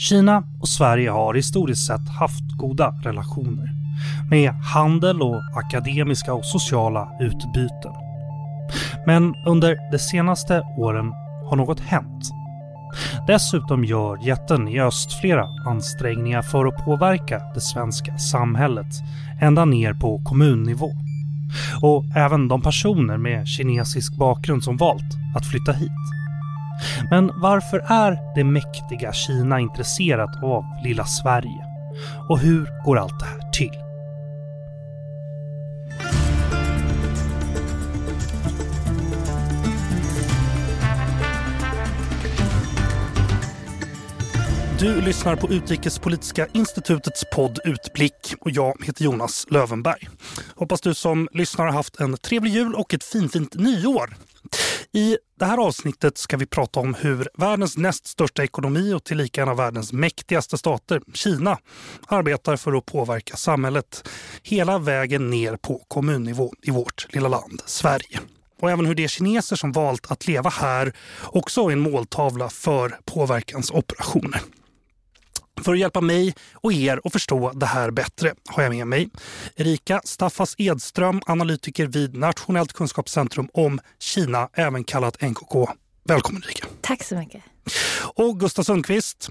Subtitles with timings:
[0.00, 3.70] Kina och Sverige har historiskt sett haft goda relationer
[4.30, 7.92] med handel och akademiska och sociala utbyten.
[9.06, 11.12] Men under de senaste åren
[11.48, 12.30] har något hänt.
[13.26, 18.94] Dessutom gör jätten i öst flera ansträngningar för att påverka det svenska samhället
[19.40, 20.90] ända ner på kommunnivå.
[21.82, 26.20] Och även de personer med kinesisk bakgrund som valt att flytta hit.
[27.10, 31.66] Men varför är det mäktiga Kina intresserat av lilla Sverige?
[32.28, 33.90] Och hur går allt det här till?
[44.80, 50.08] Du lyssnar på Utrikespolitiska institutets podd Utblick och jag heter Jonas Lövenberg.
[50.56, 54.14] Hoppas du som lyssnar har haft en trevlig jul och ett finfint nyår.
[54.92, 59.42] I det här avsnittet ska vi prata om hur världens näst största ekonomi och tillika
[59.42, 61.58] en av världens mäktigaste stater, Kina,
[62.06, 64.08] arbetar för att påverka samhället
[64.42, 68.20] hela vägen ner på kommunnivå i vårt lilla land, Sverige.
[68.60, 72.98] Och även hur de kineser som valt att leva här också är en måltavla för
[73.04, 74.40] påverkansoperationer.
[75.64, 79.08] För att hjälpa mig och er att förstå det här bättre har jag med mig
[79.56, 85.68] Erika Staffas Edström, analytiker vid Nationellt kunskapscentrum om Kina, även kallat NKK.
[86.04, 86.66] Välkommen Erika.
[86.80, 87.42] Tack så mycket.
[88.14, 89.30] Och Gustav Sundqvist,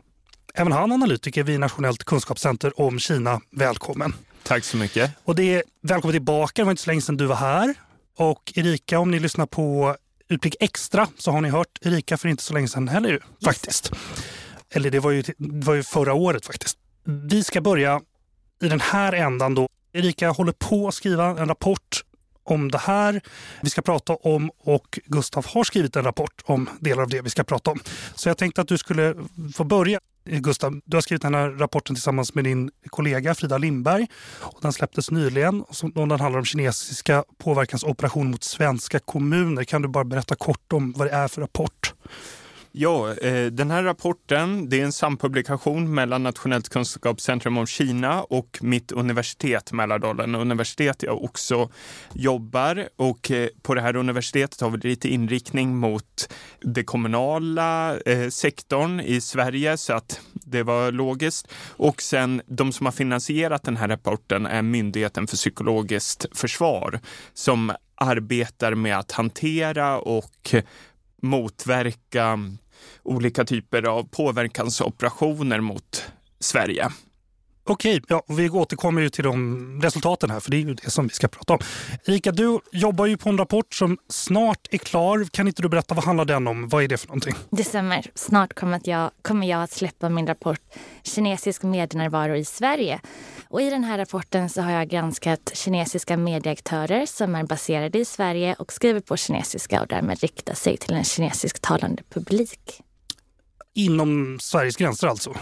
[0.53, 3.41] även han analytiker vid Nationellt kunskapscenter om Kina.
[3.51, 4.13] Välkommen.
[4.43, 5.11] Tack så mycket.
[5.23, 6.61] Och det är välkommen tillbaka.
[6.61, 7.75] Det var inte så länge sedan du var här.
[8.17, 9.95] Och Erika, om ni lyssnar på
[10.29, 13.91] Utblick Extra så har ni hört Erika för inte så länge sedan heller faktiskt.
[14.73, 16.77] Eller det var, ju, det var ju förra året faktiskt.
[17.03, 18.01] Vi ska börja
[18.61, 19.67] i den här ändan då.
[19.93, 22.03] Erika håller på att skriva en rapport
[22.43, 23.21] om det här
[23.61, 27.29] vi ska prata om och Gustav har skrivit en rapport om delar av det vi
[27.29, 27.79] ska prata om.
[28.15, 29.15] Så jag tänkte att du skulle
[29.55, 29.99] få börja.
[30.25, 34.07] Gustav, du har skrivit den här rapporten tillsammans med din kollega Frida Lindberg.
[34.39, 39.63] Och den släpptes nyligen och den handlar om kinesiska påverkansoperation mot svenska kommuner.
[39.63, 41.93] Kan du bara berätta kort om vad det är för rapport?
[42.71, 48.57] Ja, eh, den här rapporten det är en sampublikation mellan Nationellt kunskapscentrum om Kina och
[48.61, 51.69] mitt universitet, Mälardalen universitet, jag också
[52.13, 52.89] jobbar.
[52.95, 58.99] Och eh, på det här universitetet har vi lite inriktning mot det kommunala eh, sektorn
[58.99, 61.47] i Sverige, så att det var logiskt.
[61.77, 66.99] Och sen de som har finansierat den här rapporten är Myndigheten för psykologiskt försvar
[67.33, 70.55] som arbetar med att hantera och
[71.21, 72.39] motverka
[73.03, 76.05] olika typer av påverkansoperationer mot
[76.39, 76.89] Sverige.
[77.63, 81.07] Okej, ja, vi återkommer ju till de resultaten här för det är ju det som
[81.07, 81.59] vi ska prata om.
[82.05, 85.27] Erika, du jobbar ju på en rapport som snart är klar.
[85.31, 86.67] Kan inte du berätta vad handlar den om?
[86.67, 87.35] Vad är det för någonting?
[87.49, 88.05] Det stämmer.
[88.15, 90.61] Snart kommer jag, kommer jag att släppa min rapport
[91.03, 92.99] Kinesisk medienärvaro i Sverige.
[93.49, 98.05] Och I den här rapporten så har jag granskat kinesiska medieaktörer som är baserade i
[98.05, 102.81] Sverige och skriver på kinesiska och därmed riktar sig till en kinesisktalande publik.
[103.73, 105.33] Inom Sveriges gränser alltså?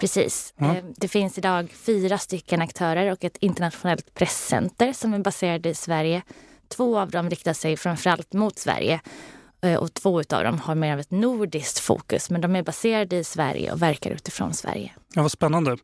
[0.00, 0.54] Precis.
[0.58, 0.94] Mm.
[0.96, 6.22] Det finns idag fyra stycken aktörer och ett internationellt presscenter som är baserade i Sverige.
[6.68, 9.00] Två av dem riktar sig framförallt mot Sverige
[9.60, 13.16] eh, och två av dem har mer av ett nordiskt fokus men de är baserade
[13.16, 14.92] i Sverige och verkar utifrån Sverige.
[15.14, 15.76] Ja, vad spännande.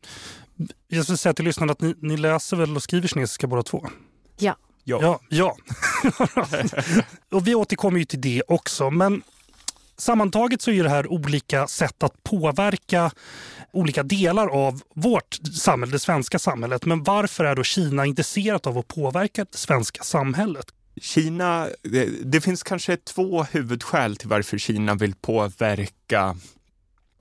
[0.87, 3.87] Jag skulle säga till lyssnarna att ni, ni läser väl och skriver kinesiska båda två?
[4.37, 4.55] Ja.
[4.83, 4.99] Ja.
[5.01, 5.57] ja, ja.
[7.31, 8.89] och vi återkommer ju till det också.
[8.89, 9.21] Men
[9.97, 13.11] sammantaget så är det här olika sätt att påverka
[13.71, 16.85] olika delar av vårt samhälle, det svenska samhället.
[16.85, 20.65] Men varför är då Kina intresserat av att påverka det svenska samhället?
[21.01, 21.67] Kina,
[22.23, 26.37] det, finns kanske två huvudskäl till varför Kina vill påverka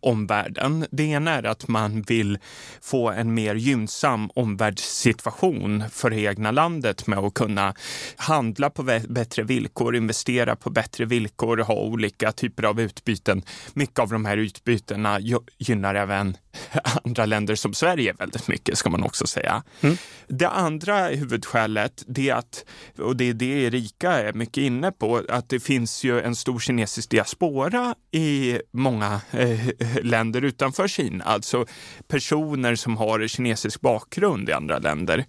[0.03, 0.87] omvärlden.
[0.91, 2.39] Det ena är att man vill
[2.81, 7.75] få en mer gynnsam omvärldssituation för det egna landet med att kunna
[8.17, 13.43] handla på bättre villkor, investera på bättre villkor, ha olika typer av utbyten.
[13.75, 15.19] Mycket av de här utbytena
[15.59, 16.37] gynnar även
[17.05, 19.63] andra länder som Sverige väldigt mycket, ska man också säga.
[19.81, 19.97] Mm.
[20.29, 22.65] Det andra huvudskälet, det är att,
[22.99, 26.59] och det är det Erika är mycket inne på, att det finns ju en stor
[26.59, 31.67] kinesisk diaspora i många eh, länder utanför Kina, alltså
[32.09, 35.25] personer som har kinesisk bakgrund i andra länder.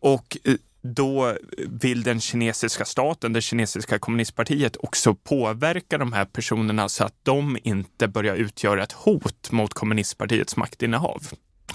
[0.00, 1.36] Och eh, då
[1.68, 7.58] vill den kinesiska staten, det kinesiska kommunistpartiet, också påverka de här personerna så att de
[7.62, 11.22] inte börjar utgöra ett hot mot kommunistpartiets maktinnehav.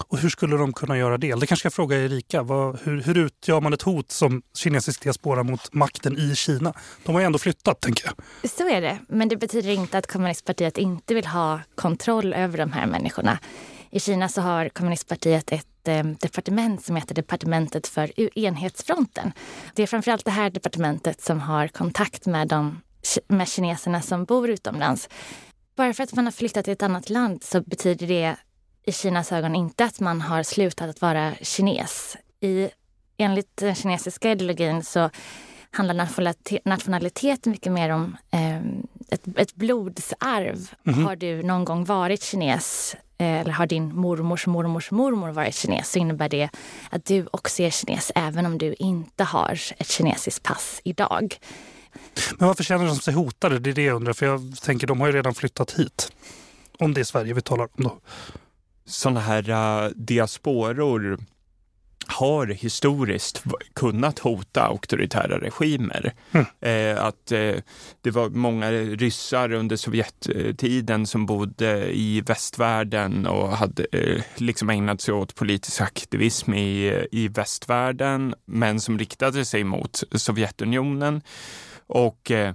[0.08, 1.34] Och hur skulle de kunna göra det?
[1.34, 2.42] Det kanske jag fråga Erika.
[2.42, 6.74] Vad, hur, hur utgör man ett hot som kinesisk diaspora mot makten i Kina?
[7.04, 8.50] De har ju ändå flyttat, tänker jag.
[8.50, 8.98] Så är det.
[9.08, 13.38] Men det betyder inte att kommunistpartiet inte vill ha kontroll över de här människorna.
[13.90, 19.32] I Kina så har kommunistpartiet ett eh, departement som heter Departementet för enhetsfronten.
[19.74, 22.80] Det är framförallt det här departementet som har kontakt med, de,
[23.28, 25.08] med kineserna som bor utomlands.
[25.76, 28.36] Bara för att man har flyttat till ett annat land så betyder det
[28.88, 32.16] i Kinas ögon inte att man har slutat att vara kines.
[32.40, 32.68] I,
[33.16, 35.10] enligt den kinesiska ideologin så
[35.70, 36.08] handlar
[36.68, 38.56] nationalitet mycket mer om eh,
[39.10, 40.70] ett, ett blodsarv.
[40.86, 41.04] Mm -hmm.
[41.04, 45.90] Har du någon gång varit kines eh, eller har din mormors mormors mormor varit kines
[45.90, 46.48] så innebär det
[46.90, 51.38] att du också är kines även om du inte har ett kinesiskt pass idag.
[52.38, 53.58] Men varför känner de sig hotade?
[53.58, 54.12] Det är det jag undrar.
[54.12, 56.12] För jag tänker, de har ju redan flyttat hit.
[56.78, 57.98] Om det är Sverige vi talar om då.
[58.88, 61.18] Sådana här uh, diasporor
[62.08, 63.42] har historiskt
[63.74, 66.12] kunnat hota auktoritära regimer.
[66.32, 66.46] Mm.
[66.60, 67.54] Eh, att eh,
[68.00, 75.00] det var många ryssar under Sovjettiden som bodde i västvärlden och hade eh, liksom ägnat
[75.00, 81.22] sig åt politisk aktivism i, i västvärlden, men som riktade sig mot Sovjetunionen.
[81.86, 82.54] Och eh,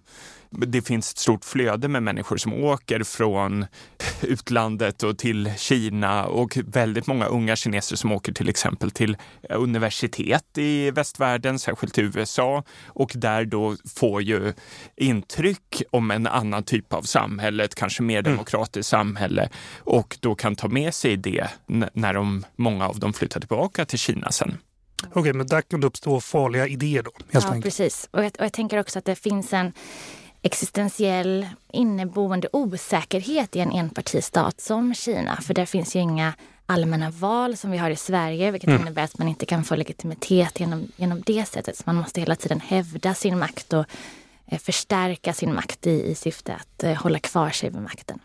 [0.57, 3.65] det finns ett stort flöde med människor som åker från
[4.21, 9.17] utlandet och till Kina och väldigt många unga kineser som åker till exempel till
[9.49, 14.53] universitet i västvärlden, särskilt i USA och där då får ju
[14.95, 18.31] intryck om en annan typ av samhälle, ett kanske mer mm.
[18.31, 21.47] demokratiskt samhälle och då kan ta med sig det
[21.93, 24.57] när de, många av dem flyttar tillbaka till Kina sen.
[25.09, 27.11] Okej, okay, men där kan det uppstå farliga idéer då?
[27.31, 28.09] Ja, precis.
[28.11, 29.73] Och jag, och jag tänker också att det finns en
[30.43, 35.41] existentiell inneboende osäkerhet i en enpartistat som Kina.
[35.41, 36.33] För där finns ju inga
[36.65, 38.81] allmänna val som vi har i Sverige, vilket mm.
[38.81, 41.77] innebär att man inte kan få legitimitet genom, genom det sättet.
[41.77, 43.85] Så man måste hela tiden hävda sin makt och
[44.45, 48.19] eh, förstärka sin makt i, i syfte att eh, hålla kvar sig vid makten.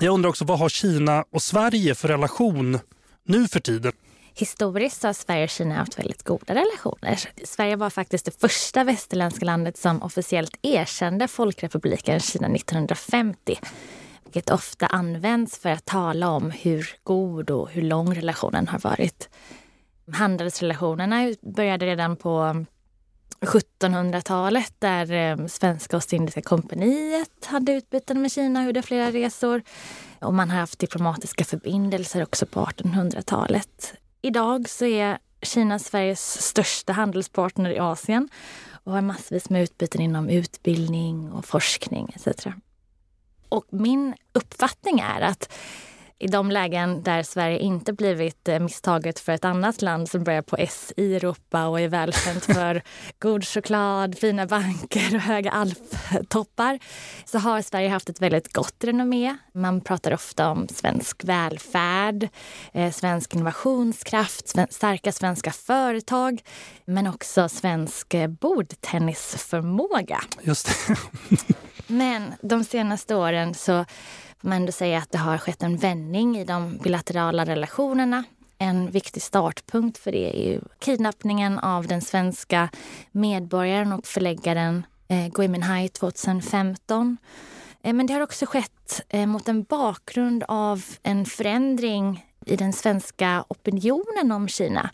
[0.00, 2.78] Jag undrar också, vad har Kina och Sverige för relation
[3.24, 3.92] nu för tiden?
[4.38, 7.20] Historiskt har Sverige och Kina haft väldigt goda relationer.
[7.44, 13.58] Sverige var faktiskt det första västerländska landet som officiellt erkände Folkrepubliken Kina 1950.
[14.24, 19.28] Vilket ofta används för att tala om hur god och hur lång relationen har varit.
[20.12, 22.64] Handelsrelationerna började redan på
[23.40, 29.62] 1700-talet där eh, Svenska Ostindiska kompaniet hade utbyten med Kina och gjorde flera resor.
[30.20, 33.94] Och man har haft diplomatiska förbindelser också på 1800-talet.
[34.22, 38.28] Idag så är Kina Sveriges största handelspartner i Asien
[38.84, 42.46] och har massvis med utbyten inom utbildning och forskning etc.
[43.48, 45.52] Och min uppfattning är att
[46.18, 50.42] i de lägen där Sverige inte blivit eh, misstaget för ett annat land som börjar
[50.42, 52.82] på S i Europa och är välkänt för
[53.18, 56.78] god choklad, fina banker och höga alptoppar
[57.24, 59.36] så har Sverige haft ett väldigt gott renommé.
[59.54, 62.28] Man pratar ofta om svensk välfärd,
[62.72, 66.42] eh, svensk innovationskraft, starka svenska företag
[66.84, 70.20] men också svensk eh, bordtennisförmåga.
[70.42, 70.96] Just det.
[71.86, 73.84] men de senaste åren så
[74.40, 78.24] får man ändå säga att det har skett en vändning i de bilaterala relationerna.
[78.58, 82.68] En viktig startpunkt för det är ju kidnappningen av den svenska
[83.12, 87.16] medborgaren och förläggaren eh, Gui Minhai 2015.
[87.82, 92.72] Eh, men det har också skett eh, mot en bakgrund av en förändring i den
[92.72, 94.90] svenska opinionen om Kina.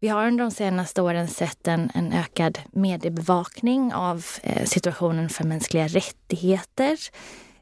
[0.00, 5.44] Vi har under de senaste åren sett en, en ökad mediebevakning av eh, situationen för
[5.44, 6.98] mänskliga rättigheter.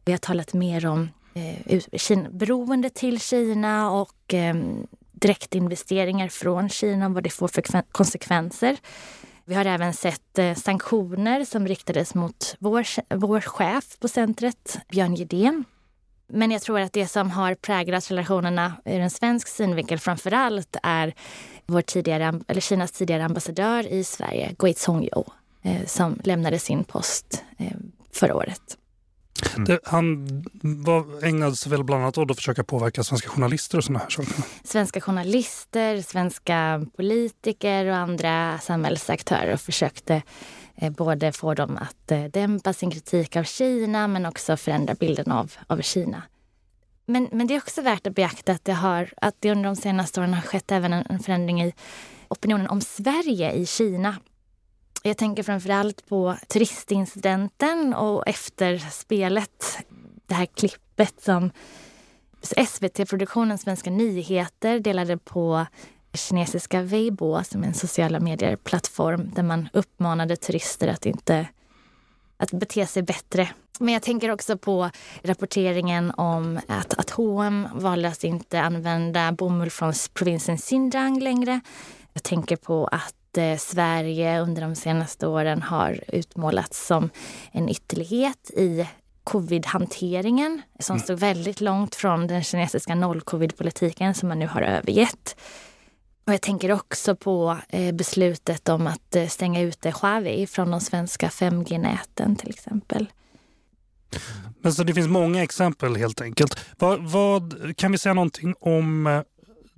[0.05, 4.55] Vi har talat mer om eh, Kina, beroende till Kina och eh,
[5.13, 8.77] direktinvesteringar från Kina och vad det får för konsekvenser.
[9.45, 15.15] Vi har även sett eh, sanktioner som riktades mot vår, vår chef på centret, Björn
[15.15, 15.65] Gedén.
[16.33, 20.77] Men jag tror att det som har präglat relationerna ur en svensk synvinkel framför allt
[20.83, 21.15] är
[21.67, 25.25] vår tidigare, eller Kinas tidigare ambassadör i Sverige, Gui Zhongyo,
[25.63, 27.77] eh, som lämnade sin post eh,
[28.13, 28.77] förra året.
[29.57, 29.65] Mm.
[29.65, 30.27] Det, han
[30.63, 34.11] var, ägnade sig väl bland annat åt att försöka påverka svenska journalister och sådana här
[34.11, 34.35] saker?
[34.65, 40.23] Svenska journalister, svenska politiker och andra samhällsaktörer och försökte
[40.77, 45.33] eh, både få dem att eh, dämpa sin kritik av Kina men också förändra bilden
[45.33, 46.23] av, av Kina.
[47.07, 49.77] Men, men det är också värt att beakta att det, har, att det under de
[49.77, 51.73] senaste åren har skett även en, en förändring i
[52.29, 54.17] opinionen om Sverige i Kina.
[55.03, 59.79] Jag tänker framförallt på turistincidenten och efterspelet.
[60.27, 61.51] Det här klippet som
[62.67, 65.67] SVT-produktionen Svenska nyheter delade på
[66.13, 71.47] kinesiska Weibo som är en sociala medier-plattform där man uppmanade turister att inte
[72.37, 73.49] att bete sig bättre
[73.81, 74.91] Men jag tänker också på
[75.23, 81.61] rapporteringen om att, att H&M valde att inte använda bomull från provinsen Xinjiang längre.
[82.13, 87.11] Jag tänker på att eh, Sverige under de senaste åren har utmålats som
[87.53, 88.87] en ytterlighet i
[89.25, 91.05] covid-hanteringen som mm.
[91.05, 95.37] stod väldigt långt från den kinesiska noll-covid-politiken som man nu har övergett.
[96.27, 100.81] Och jag tänker också på eh, beslutet om att eh, stänga ute Huawei från de
[100.81, 103.07] svenska 5G-näten till exempel.
[104.63, 106.61] Men så det finns många exempel helt enkelt.
[106.79, 109.23] Vad, vad, kan vi säga någonting om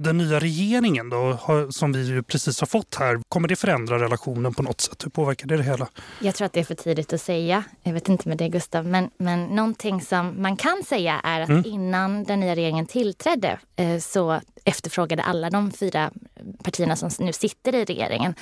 [0.03, 1.39] den nya regeringen då,
[1.71, 5.05] som vi ju precis har fått här, kommer det förändra relationen på något sätt?
[5.05, 5.89] Hur påverkar det det hela?
[6.21, 7.65] Jag tror att det är för tidigt att säga.
[7.83, 11.49] Jag vet inte med det Gustav, men, men någonting som man kan säga är att
[11.49, 11.65] mm.
[11.67, 16.11] innan den nya regeringen tillträdde eh, så efterfrågade alla de fyra
[16.65, 18.35] partierna som nu sitter i regeringen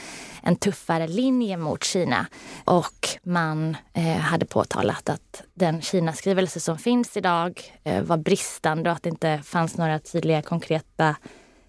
[0.43, 2.26] en tuffare linje mot Kina.
[2.64, 8.97] Och man eh, hade påtalat att den Kina-skrivelse som finns idag eh, var bristande och
[8.97, 11.17] att det inte fanns några tydliga konkreta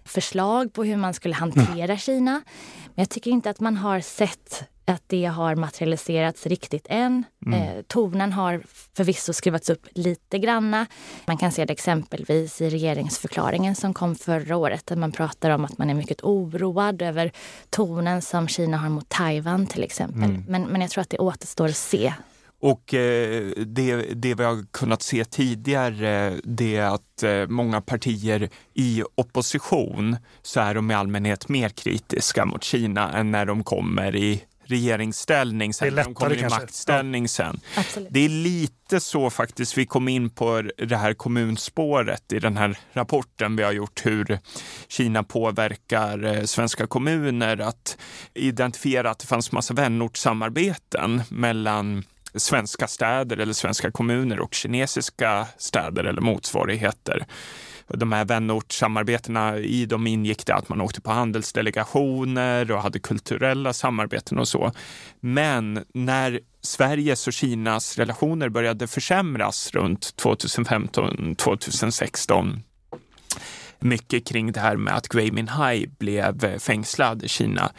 [0.04, 1.98] förslag på hur man skulle hantera mm.
[1.98, 2.42] Kina.
[2.94, 7.24] Men jag tycker inte att man har sett att det har materialiserats riktigt än.
[7.46, 7.62] Mm.
[7.62, 8.62] Eh, tonen har
[8.94, 10.86] förvisso skruvats upp lite granna.
[11.26, 15.64] Man kan se det exempelvis i regeringsförklaringen som kom förra året där man pratar om
[15.64, 17.32] att man är mycket oroad över
[17.70, 20.22] tonen som Kina har mot Taiwan till exempel.
[20.22, 20.44] Mm.
[20.48, 22.12] Men, men jag tror att det återstår att se
[22.62, 28.48] och eh, det, det vi har kunnat se tidigare det är att eh, många partier
[28.74, 34.16] i opposition så är de i allmänhet mer kritiska mot Kina än när de kommer
[34.16, 37.60] i regeringsställning sen, det är de kommer i maktställning sen.
[38.10, 42.78] Det är lite så faktiskt vi kom in på det här kommunspåret i den här
[42.92, 44.38] rapporten vi har gjort hur
[44.88, 47.98] Kina påverkar eh, svenska kommuner att
[48.34, 52.04] identifiera att det fanns massa vänortssamarbeten mellan
[52.34, 57.26] svenska städer eller svenska kommuner och kinesiska städer eller motsvarigheter.
[57.88, 63.72] De här vänortssamarbetena, i dem ingick det att man åkte på handelsdelegationer och hade kulturella
[63.72, 64.72] samarbeten och så.
[65.20, 72.60] Men när Sveriges och Kinas relationer började försämras runt 2015-2016
[73.82, 77.72] mycket kring det här med att Gui Minhai blev eh, fängslad i Kina.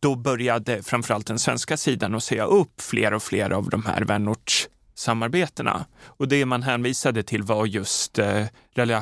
[0.00, 4.04] Då började framförallt den svenska sidan att säga upp fler och fler av de här
[4.04, 5.86] vänortssamarbetena.
[6.04, 8.44] Och det man hänvisade till var just eh,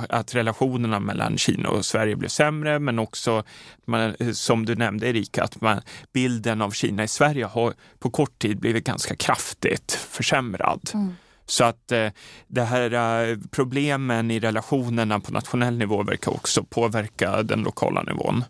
[0.09, 3.45] att relationerna mellan Kina och Sverige blev sämre, men också
[3.85, 5.81] man, eh, som du nämnde Erika, att man,
[6.13, 10.91] bilden av Kina i Sverige har på kort tid blivit ganska kraftigt försämrad.
[10.95, 11.15] Mm.
[11.47, 12.09] Så att eh,
[12.47, 12.93] det här
[13.31, 18.45] eh, problemen i relationerna på nationell nivå verkar också påverka den lokala nivån.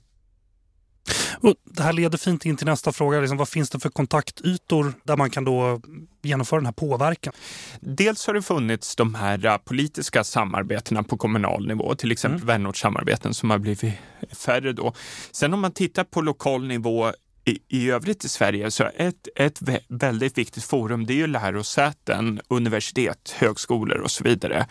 [1.40, 3.20] Och det här leder fint in till nästa fråga.
[3.20, 5.80] Liksom, vad finns det för kontaktytor där man kan då
[6.22, 7.32] genomföra den här påverkan?
[7.80, 12.46] Dels har det funnits de här uh, politiska samarbetena på kommunal nivå, till exempel mm.
[12.46, 13.94] vänortssamarbeten som har blivit
[14.32, 14.92] färre då.
[15.32, 17.12] Sen om man tittar på lokal nivå
[17.46, 22.40] i, i övrigt i Sverige så ett, ett väldigt viktigt forum det är ju lärosäten,
[22.48, 24.66] universitet, högskolor och så vidare.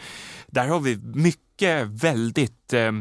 [0.47, 2.91] Där har vi mycket väldigt eh,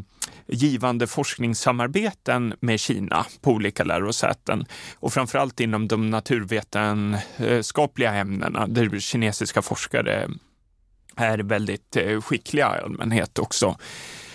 [0.47, 9.62] givande forskningssamarbeten med Kina på olika lärosäten och framförallt inom de naturvetenskapliga ämnena där kinesiska
[9.62, 10.28] forskare
[11.16, 13.76] är väldigt eh, skickliga i allmänhet också.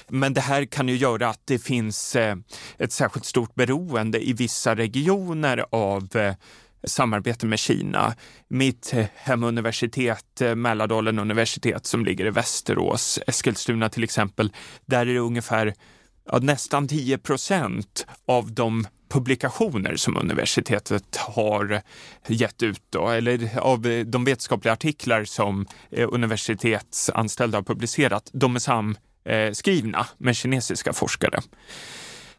[0.10, 2.36] Men det här kan ju göra att det finns eh,
[2.78, 6.34] ett särskilt stort beroende i vissa regioner av eh,
[6.84, 8.16] samarbete med Kina.
[8.48, 14.54] Mitt eh, hemuniversitet, Mälardalen universitet som ligger i Västerås, Eskilstuna till exempel,
[14.86, 15.74] där är det ungefär
[16.32, 21.82] ja, nästan 10 procent av de publikationer som universitetet har
[22.28, 28.60] gett ut, då, eller av de vetenskapliga artiklar som universitetsanställda har publicerat, de är
[29.26, 31.40] Eh, skrivna med kinesiska forskare.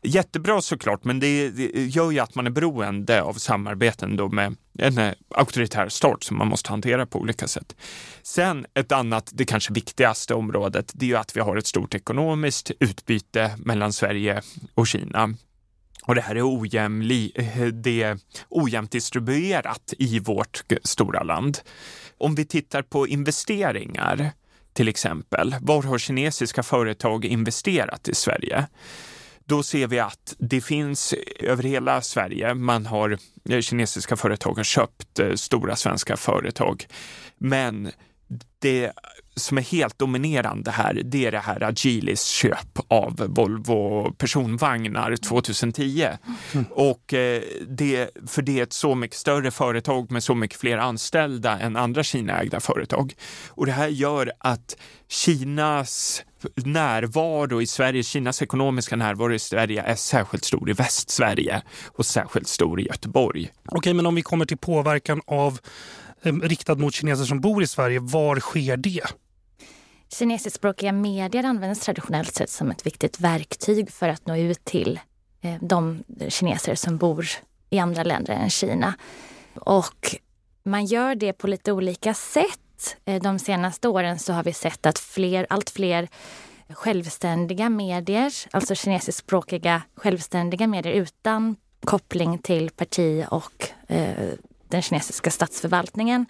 [0.02, 4.98] Jättebra såklart, men det, gör ju att man är beroende av samarbeten då med en
[4.98, 7.76] eh, auktoritär stat som man måste hantera på olika sätt.
[8.22, 11.94] Sen ett annat, det kanske viktigaste området, det är ju att vi har ett stort
[11.94, 14.42] ekonomiskt utbyte mellan Sverige
[14.74, 15.34] och Kina.
[16.02, 18.18] Och det här är, ojämli, eh, det är
[18.48, 21.58] ojämnt distribuerat i vårt stora land.
[22.18, 24.32] Om vi tittar på investeringar,
[24.72, 28.66] till exempel, var har kinesiska företag investerat i Sverige?
[29.50, 32.54] då ser vi att det finns över hela Sverige.
[32.54, 33.18] Man har,
[33.50, 36.86] eh, kinesiska företag har köpt eh, stora svenska företag.
[37.38, 37.90] Men
[38.58, 38.92] det
[39.40, 46.08] som är helt dominerande här, det är det här Agilis köp av Volvo personvagnar 2010.
[46.52, 46.66] Mm.
[46.70, 50.78] Och eh, det, för det är ett så mycket större företag med så mycket fler
[50.78, 53.14] anställda än andra Kinaägda företag.
[53.48, 54.76] Och det här gör att
[55.08, 56.22] Kinas
[56.54, 62.48] närvaro i Sverige, Kinas ekonomiska närvaro i Sverige är särskilt stor i Västsverige och särskilt
[62.48, 63.50] stor i Göteborg.
[63.64, 65.58] Okej, men om vi kommer till påverkan av
[66.22, 69.02] eh, riktad mot kineser som bor i Sverige, var sker det?
[70.12, 75.00] Kinesiskspråkiga medier används traditionellt sett som ett viktigt verktyg för att nå ut till
[75.40, 77.26] eh, de kineser som bor
[77.70, 78.94] i andra länder än Kina.
[79.54, 80.16] Och
[80.62, 82.96] man gör det på lite olika sätt.
[83.04, 86.08] Eh, de senaste åren så har vi sett att fler, allt fler
[86.68, 94.28] självständiga medier, alltså kinesiskspråkiga självständiga medier utan koppling till parti och eh,
[94.68, 96.26] den kinesiska statsförvaltningen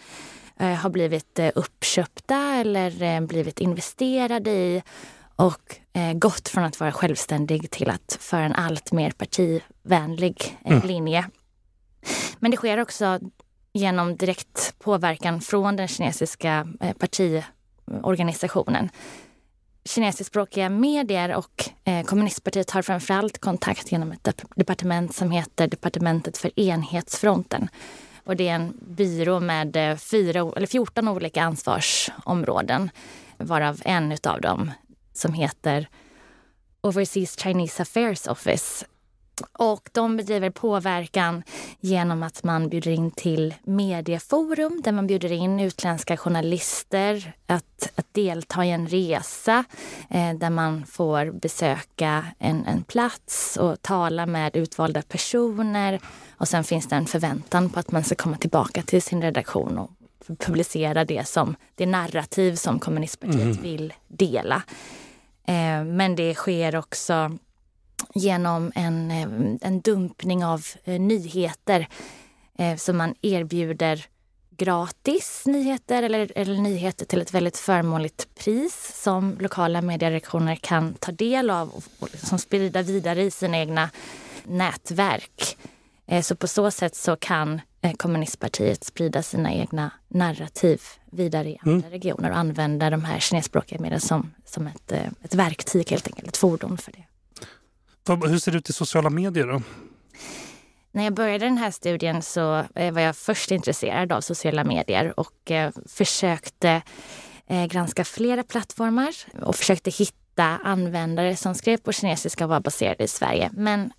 [0.67, 4.83] har blivit eh, uppköpta eller eh, blivit investerade i
[5.37, 5.76] och
[6.14, 10.87] gått från att vara självständig till att föra en allt mer partivänlig mm.
[10.87, 11.25] linje.
[12.38, 13.21] Men det sker också
[13.73, 18.90] genom direkt påverkan från den kinesiska partiorganisationen.
[19.85, 21.71] Kinesiskspråkiga medier och
[22.07, 27.69] kommunistpartiet har framförallt kontakt genom ett departement som heter Departementet för enhetsfronten
[28.25, 32.91] och det är en byrå med eh, fyra, eller 14 olika ansvarsområden
[33.39, 34.71] varav en av dem
[35.12, 35.89] som heter
[36.81, 38.87] Overseas Chinese Affairs Office
[39.53, 41.43] och de bedriver påverkan
[41.81, 48.15] genom att man bjuder in till medieforum där man bjuder in utländska journalister att, att
[48.15, 49.65] delta i en resa
[50.11, 56.01] eh, där man får besöka en, en plats och tala med utvalda personer.
[56.31, 59.79] Och sen finns det en förväntan på att man ska komma tillbaka till sin redaktion
[59.79, 59.91] och
[60.39, 63.63] publicera det som det narrativ som kommunistpartiet mm.
[63.63, 64.63] vill dela.
[65.47, 67.39] Eh, men det sker också
[68.14, 71.88] genom en, eh, en dumpning av eh, nyheter
[72.59, 74.07] eh, som man erbjuder
[74.57, 81.12] gratis nyheter eller, eller nyheter till ett väldigt förmånligt pris som lokala medieredaktioner kan ta
[81.12, 83.90] del av och, och liksom sprida vidare i sina egna
[84.45, 85.57] nätverk.
[86.23, 87.61] Så på så sätt så kan
[87.97, 91.91] kommunistpartiet sprida sina egna narrativ vidare i andra mm.
[91.91, 96.37] regioner och använda de här kinesiskspråkiga medierna som, som ett, ett verktyg, helt enkelt, ett
[96.37, 97.04] fordon för det.
[98.08, 99.63] Hur ser det ut i sociala medier då?
[100.93, 105.21] När jag började den här studien så eh, var jag först intresserad av sociala medier
[105.21, 106.82] och eh, försökte
[107.47, 113.04] eh, granska flera plattformar och försökte hitta användare som skrev på kinesiska och var baserade
[113.04, 113.50] i Sverige.
[113.52, 113.93] Men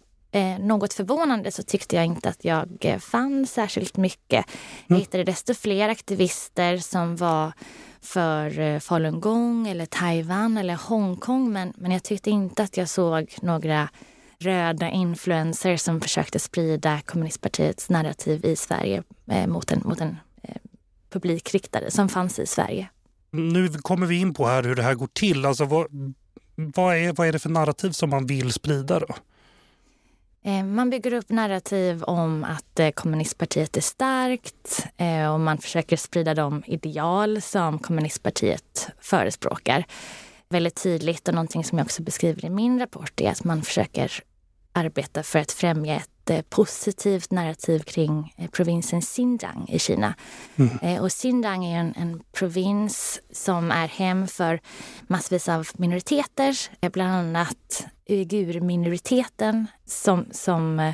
[0.59, 2.67] något förvånande så tyckte jag inte att jag
[2.99, 4.45] fann särskilt mycket.
[4.87, 4.99] Jag mm.
[4.99, 7.51] hittade desto fler aktivister som var
[8.03, 13.35] för eh, falungong eller Taiwan eller Hongkong men, men jag tyckte inte att jag såg
[13.41, 13.89] några
[14.39, 20.55] röda influencers som försökte sprida kommunistpartiets narrativ i Sverige eh, mot en, mot en eh,
[21.09, 22.89] publik riktade som fanns i Sverige.
[23.31, 25.45] Nu kommer vi in på här hur det här går till.
[25.45, 25.87] Alltså vad,
[26.55, 29.15] vad, är, vad är det för narrativ som man vill sprida då?
[30.43, 35.97] Eh, man bygger upp narrativ om att eh, kommunistpartiet är starkt eh, och man försöker
[35.97, 39.85] sprida de ideal som kommunistpartiet förespråkar.
[40.49, 44.11] Väldigt tydligt och någonting som jag också beskriver i min rapport är att man försöker
[44.73, 50.13] arbeta för att främja ett positivt narrativ kring eh, provinsen Xinjiang i Kina.
[50.55, 50.79] Mm.
[50.81, 54.59] Eh, och Xinjiang är en, en, provins som är hem för
[55.07, 56.57] massvis av minoriteter,
[56.89, 60.93] bland annat uigurminoriteten som, som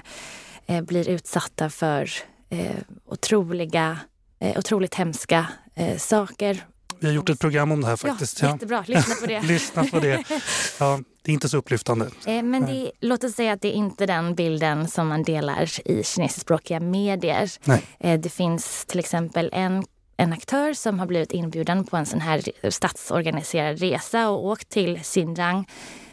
[0.66, 2.10] eh, blir utsatta för
[2.50, 4.00] eh, otroliga,
[4.40, 6.66] eh, otroligt hemska eh, saker
[7.00, 8.42] vi har gjort ett program om det här faktiskt.
[8.42, 9.42] Ja, jättebra, lyssna på det.
[9.48, 10.24] lyssna på det.
[10.80, 12.10] Ja, det är inte så upplyftande.
[12.26, 15.70] Eh, men det, låt oss säga att det är inte den bilden som man delar
[15.86, 17.52] i kinesiskspråkiga medier.
[17.64, 17.84] Nej.
[18.00, 19.84] Eh, det finns till exempel en
[20.20, 25.00] en aktör som har blivit inbjuden på en sån här statsorganiserad resa och åkt till
[25.04, 25.68] Xinjiang.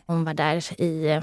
[0.07, 1.23] Hon var där i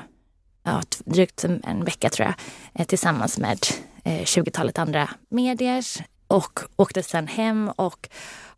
[0.63, 2.35] ja, drygt en vecka tror jag
[2.81, 3.59] eh, tillsammans med
[4.03, 5.83] 20-talet andra medier
[6.31, 8.09] och åkte sen hem och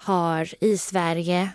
[0.04, 1.50] har i Sverige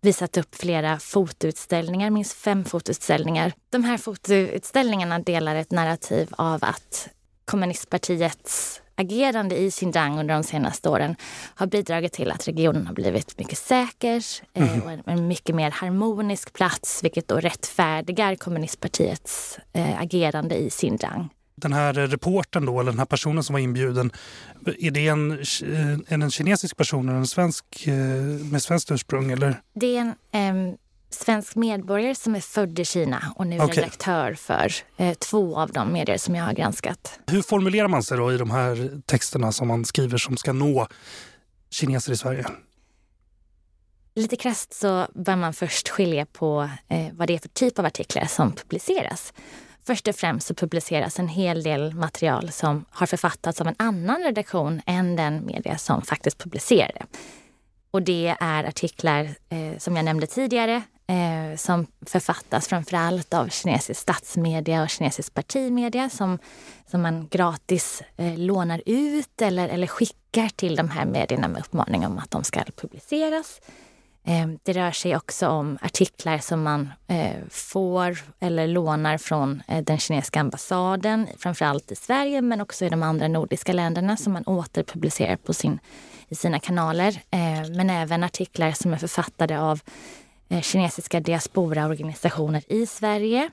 [0.00, 3.52] visat upp flera fotoutställningar, minst fem fotoutställningar.
[3.70, 7.08] De här fotoutställningarna delar ett narrativ av att
[7.44, 11.16] kommunistpartiets agerande i Xinjiang under de senaste åren
[11.54, 14.82] har bidragit till att regionen har blivit mycket säker mm.
[14.82, 21.28] och en mycket mer harmonisk plats vilket då rättfärdigar kommunistpartiets eh, agerande i Xinjiang.
[21.62, 24.12] Den här reporten då, eller den här personen som var inbjuden,
[24.78, 25.38] är det en,
[26.08, 27.94] en, en kinesisk person eller en svensk eh,
[28.50, 29.30] med svenskt ursprung?
[29.30, 29.60] Eller?
[29.74, 30.74] Det är en eh,
[31.10, 33.76] svensk medborgare som är född i Kina och nu okay.
[33.76, 37.20] redaktör för eh, två av de medier som jag har granskat.
[37.26, 40.88] Hur formulerar man sig då i de här texterna som man skriver som ska nå
[41.70, 42.46] kineser i Sverige?
[44.14, 47.84] Lite krasst så bör man först skilja på eh, vad det är för typ av
[47.84, 49.32] artiklar som publiceras.
[49.86, 54.22] Först och främst så publiceras en hel del material som har författats av en annan
[54.22, 57.06] redaktion än den media som faktiskt publicerade.
[57.90, 64.00] Och det är artiklar eh, som jag nämnde tidigare eh, som författas framförallt av kinesisk
[64.00, 66.38] statsmedia och kinesisk partimedia som,
[66.86, 72.06] som man gratis eh, lånar ut eller, eller skickar till de här medierna med uppmaning
[72.06, 73.60] om att de ska publiceras.
[74.24, 79.84] Ehm, det rör sig också om artiklar som man eh, får eller lånar från eh,
[79.84, 84.44] den kinesiska ambassaden, framförallt i Sverige men också i de andra nordiska länderna som man
[84.46, 85.78] återpublicerar på sin,
[86.28, 87.22] i sina kanaler.
[87.30, 89.80] Ehm, men även artiklar som är författade av
[90.48, 93.50] eh, kinesiska diasporaorganisationer i Sverige.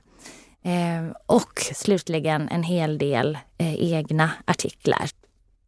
[0.62, 5.10] Ehm, och slutligen en hel del egna artiklar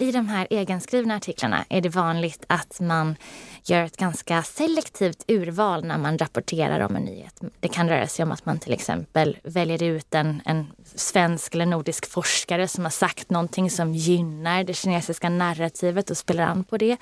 [0.03, 3.17] i de här egenskrivna artiklarna är det vanligt att man
[3.65, 7.41] gör ett ganska selektivt urval när man rapporterar om en nyhet.
[7.61, 11.67] Det kan röra sig om att man till exempel väljer ut en, en svensk eller
[11.67, 16.77] nordisk forskare som har sagt någonting som gynnar det kinesiska narrativet och spelar an på
[16.77, 16.97] det.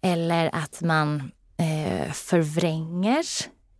[0.00, 3.24] Eller att man eh, förvränger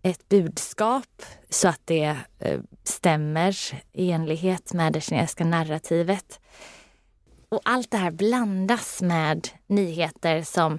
[0.03, 3.57] ett budskap så att det eh, stämmer
[3.93, 6.41] i enlighet med det kinesiska narrativet.
[7.51, 10.79] Och allt det här blandas med nyheter som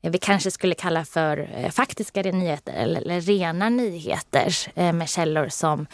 [0.00, 5.48] vi kanske skulle kalla för eh, faktiska nyheter eller, eller rena nyheter eh, med källor
[5.48, 5.86] som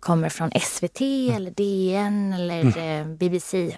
[0.00, 1.36] kommer från SVT mm.
[1.36, 2.78] eller DN eller mm.
[2.78, 3.76] Eh, BBC.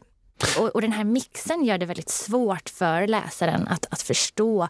[0.59, 4.69] Och, och, den här mixen gör det väldigt svårt för läsaren att, att förstå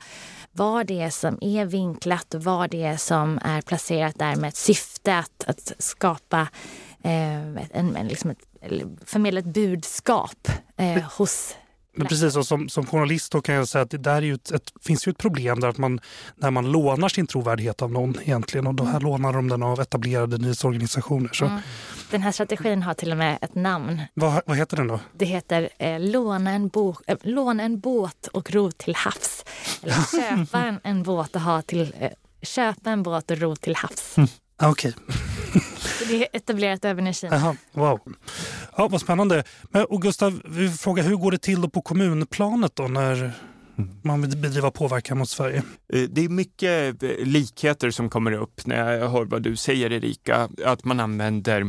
[0.53, 4.49] vad det är som är vinklat och vad det är som är placerat där med
[4.49, 6.40] ett syfte att, att skapa
[7.03, 8.51] eh, en, en, liksom ett
[9.07, 11.57] förmedla ett budskap eh, hos
[11.96, 14.51] men precis, och som, som journalist kan jag säga att det där är ju ett,
[14.51, 16.01] ett, finns ju ett problem där att man,
[16.37, 19.03] när man lånar sin trovärdighet av någon egentligen och då här mm.
[19.03, 21.31] lånar de den av etablerade nyhetsorganisationer.
[21.33, 21.44] Så.
[21.44, 21.61] Mm.
[22.11, 24.03] Den här strategin har till och med ett namn.
[24.14, 25.01] Vad, vad heter den då?
[25.12, 29.44] Det heter eh, låna, en bo, eh, låna en båt och ro till havs.
[29.83, 32.11] Eller köpa en, en båt och ha till, eh,
[32.42, 34.18] köpa en båt och ro till havs.
[34.18, 34.29] Mm.
[34.62, 34.94] Okej.
[35.07, 35.62] Okay.
[36.09, 37.37] det är etablerat även i Kina.
[37.37, 38.01] Aha, wow.
[38.77, 39.44] Ja, vad spännande.
[39.70, 43.33] Men, och Gustav, vi frågar, hur går det till då på kommunplanet då när
[44.03, 45.62] man vill bedriva påverkan mot Sverige?
[45.92, 49.92] Eh, det är mycket eh, likheter som kommer upp när jag hör vad du säger
[49.92, 51.61] Erika, att man använder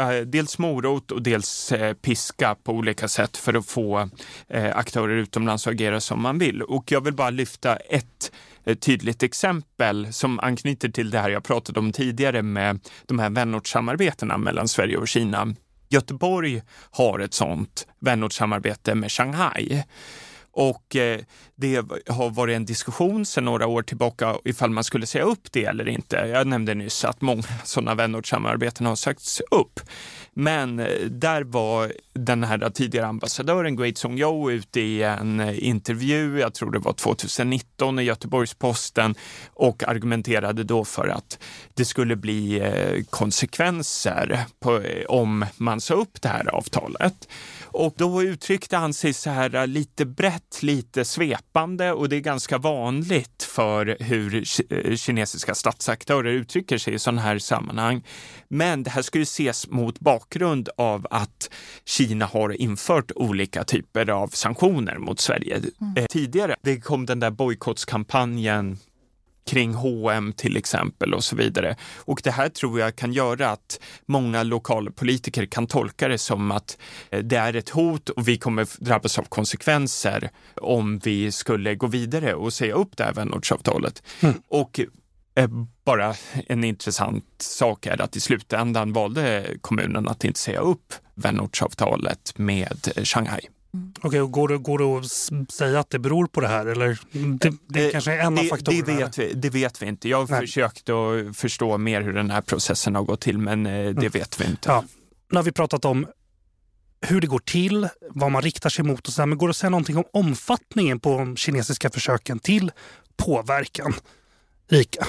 [0.00, 4.08] eh, dels morot och dels piska på olika sätt för att få
[4.74, 6.62] aktörer utomlands att agera som man vill.
[6.62, 8.32] Och jag vill bara lyfta ett
[8.64, 13.30] ett tydligt exempel som anknyter till det här jag pratade om tidigare med de här
[13.30, 15.54] vänortssamarbetena mellan Sverige och Kina.
[15.88, 19.82] Göteborg har ett sådant vänortssamarbete med Shanghai.
[20.56, 21.20] Och eh,
[21.56, 21.74] det
[22.08, 25.88] har varit en diskussion sedan några år tillbaka ifall man skulle säga upp det eller
[25.88, 26.16] inte.
[26.16, 29.80] Jag nämnde nyss att många sådana vänortssamarbeten har sagts upp.
[30.32, 35.68] Men eh, där var den här tidigare ambassadören Great Song Yo ute i en eh,
[35.68, 39.14] intervju, jag tror det var 2019 i Göteborgs-Posten
[39.54, 41.38] och argumenterade då för att
[41.74, 47.28] det skulle bli eh, konsekvenser på, om man sa upp det här avtalet.
[47.74, 52.20] Och då uttryckte han sig så här äh, lite brett, lite svepande och det är
[52.20, 58.04] ganska vanligt för hur äh, kinesiska statsaktörer uttrycker sig i sådana här sammanhang.
[58.48, 61.50] Men det här ska ju ses mot bakgrund av att
[61.84, 66.06] Kina har infört olika typer av sanktioner mot Sverige mm.
[66.10, 66.56] tidigare.
[66.62, 68.78] Det kom den där bojkottskampanjen
[69.46, 71.76] kring H&M till exempel och så vidare.
[71.96, 76.78] Och det här tror jag kan göra att många lokalpolitiker kan tolka det som att
[77.10, 81.86] eh, det är ett hot och vi kommer drabbas av konsekvenser om vi skulle gå
[81.86, 84.02] vidare och säga upp det här vänortsavtalet.
[84.20, 84.42] Mm.
[84.48, 84.80] Och
[85.34, 85.48] eh,
[85.84, 86.14] bara
[86.46, 92.88] en intressant sak är att i slutändan valde kommunen att inte säga upp vänortsavtalet med
[93.02, 93.48] Shanghai.
[93.74, 93.92] Mm.
[93.98, 96.66] Okej, okay, och går, det, går det att säga att det beror på det här?
[96.66, 98.86] Eller det, det, kanske är en det, av faktorerna?
[98.86, 100.08] Det vet, vi, det vet vi inte.
[100.08, 100.40] Jag har Nej.
[100.40, 104.08] försökt att förstå mer hur den här processen har gått till, men eh, det mm.
[104.08, 104.68] vet vi inte.
[104.68, 104.84] Ja.
[105.30, 106.06] Nu har vi pratat om
[107.00, 109.50] hur det går till, vad man riktar sig mot och så där, men går det
[109.50, 112.72] att säga någonting om omfattningen på de kinesiska försöken till
[113.16, 113.94] påverkan?
[114.68, 115.06] Rika?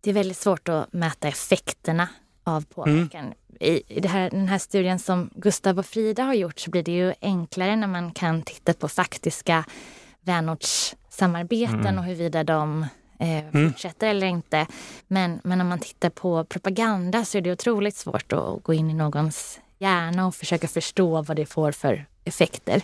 [0.00, 2.08] Det är väldigt svårt att mäta effekterna
[2.44, 3.24] av påverkan.
[3.24, 3.34] Mm.
[3.60, 6.92] I, i här, den här studien som Gustav och Frida har gjort så blir det
[6.92, 9.64] ju enklare när man kan titta på faktiska
[10.20, 11.98] vänortssamarbeten mm.
[11.98, 12.86] och huruvida de
[13.18, 13.70] eh, mm.
[13.70, 14.66] fortsätter eller inte.
[15.08, 18.90] Men, men om man tittar på propaganda så är det otroligt svårt att gå in
[18.90, 22.82] i någons hjärna och försöka förstå vad det får för effekter.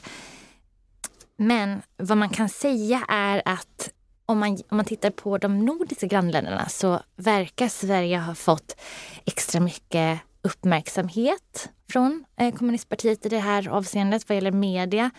[1.36, 3.90] Men vad man kan säga är att
[4.28, 8.76] om man, om man tittar på de nordiska grannländerna så verkar Sverige ha fått
[9.24, 15.10] extra mycket uppmärksamhet från eh, kommunistpartiet i det här avseendet vad gäller media.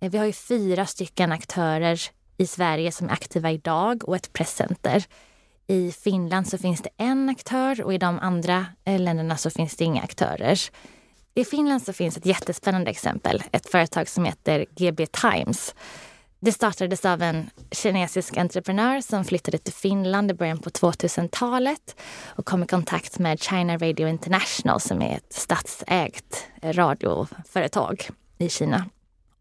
[0.00, 2.00] Eh, vi har ju fyra stycken aktörer
[2.36, 5.04] i Sverige som är aktiva idag och ett presscenter.
[5.66, 9.76] I Finland så finns det en aktör och i de andra eh, länderna så finns
[9.76, 10.58] det inga aktörer.
[11.34, 15.74] I Finland så finns ett jättespännande exempel, ett företag som heter GB Times.
[16.42, 22.46] Det startades av en kinesisk entreprenör som flyttade till Finland i början på 2000-talet och
[22.46, 28.84] kom i kontakt med China Radio International som är ett statsägt radioföretag i Kina.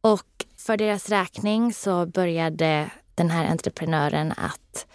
[0.02, 4.86] Och för deras räkning så började den här entreprenören att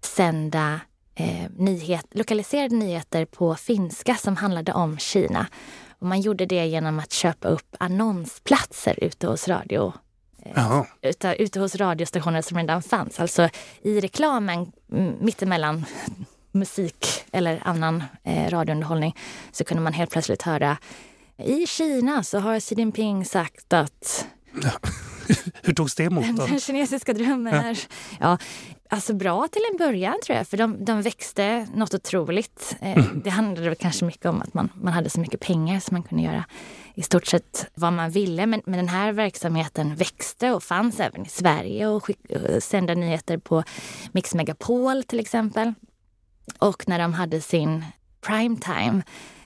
[0.00, 0.80] sända
[1.14, 5.46] eh, nyhet, lokaliserade nyheter på finska som handlade om Kina.
[5.98, 9.92] Och man gjorde det genom att köpa upp annonsplatser ute hos radio
[10.44, 13.20] eh, ute, ute hos radiostationer som redan fanns.
[13.20, 13.48] Alltså
[13.82, 14.72] i reklamen
[15.20, 15.84] mittemellan
[16.52, 19.16] musik eller annan eh, radiounderhållning
[19.52, 20.76] så kunde man helt plötsligt höra
[21.38, 24.26] i Kina så har Xi Jinping sagt att
[25.62, 26.36] Hur togs det emot?
[26.36, 26.46] Då?
[26.46, 27.78] Den kinesiska drömmen är
[28.20, 28.38] ja,
[28.88, 32.76] alltså bra till en början tror jag, för de, de växte något otroligt.
[32.80, 33.22] Eh, mm.
[33.24, 36.24] Det handlade kanske mycket om att man, man hade så mycket pengar så man kunde
[36.24, 36.44] göra
[36.94, 38.46] i stort sett vad man ville.
[38.46, 42.94] Men, men den här verksamheten växte och fanns även i Sverige och, skick, och sände
[42.94, 43.64] nyheter på
[44.12, 45.72] Mix Megapol till exempel.
[46.58, 47.84] Och när de hade sin
[48.20, 49.02] primetime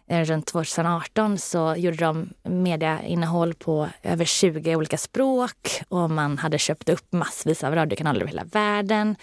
[0.07, 6.59] eh, runt 2018 så gjorde de mediainnehåll på över 20 olika språk och man hade
[6.59, 9.17] köpt upp massvis av radiokanaler över hela världen.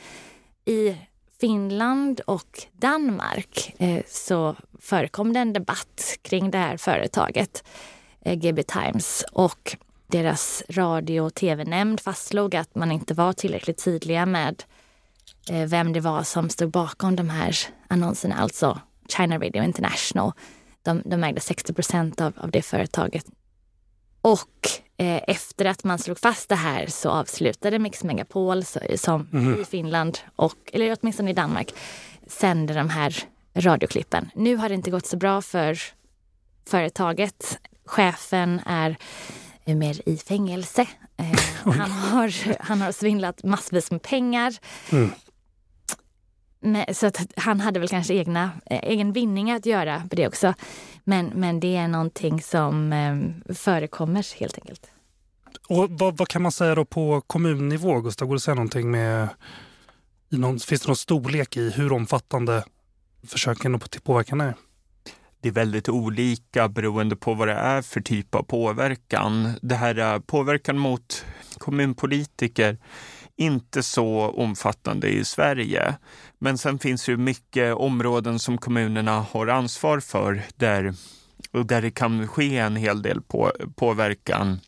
[0.65, 0.95] I
[1.39, 7.63] Finland och Danmark eh, så förekom det en debatt kring det här företaget,
[8.25, 9.25] GB Times.
[9.31, 14.63] Och deras radio och tv-nämnd fastslog att man inte var tillräckligt tydliga med
[15.67, 17.57] vem det var som stod bakom de här
[17.87, 20.31] annonserna, alltså China Radio International
[20.85, 23.25] de, de ägde 60 procent av, av det företaget.
[24.21, 29.29] Och eh, efter att man slog fast det här så avslutade Mix Megapol så, som
[29.33, 29.61] mm.
[29.61, 31.73] i Finland, och, eller åtminstone i Danmark,
[32.27, 33.15] sände de här
[33.53, 34.29] radioklippen.
[34.35, 35.79] Nu har det inte gått så bra för
[36.69, 37.59] företaget.
[37.85, 38.97] Chefen är
[39.65, 40.87] mer i fängelse.
[41.17, 44.53] Eh, han, har, han har svindlat massvis med pengar.
[44.91, 45.11] Mm
[46.93, 50.53] så att han hade väl kanske egna, eh, egen vinning att göra på det också.
[51.03, 54.87] Men, men det är någonting som eh, förekommer helt enkelt.
[55.67, 58.27] Och vad, vad, kan man säga då på kommunnivå, Gustav?
[58.27, 59.27] Går det att säga någonting med...
[60.29, 62.63] Någon, finns det någon storlek i hur omfattande
[63.27, 64.53] försöken till påverkan är?
[65.45, 69.53] Det är väldigt olika beroende på vad det är för typ av påverkan.
[69.61, 71.25] Det här är påverkan mot
[71.57, 72.77] kommunpolitiker
[73.35, 75.95] inte så omfattande i Sverige.
[76.39, 80.93] Men sen finns det mycket områden som kommunerna har ansvar för där,
[81.65, 84.59] där det kan ske en hel del på, påverkan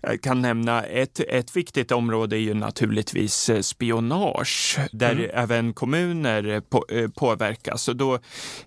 [0.00, 5.30] jag kan nämna ett, ett viktigt område är ju naturligtvis eh, spionage där mm.
[5.34, 7.88] även kommuner på, eh, påverkas.
[7.88, 8.18] Och då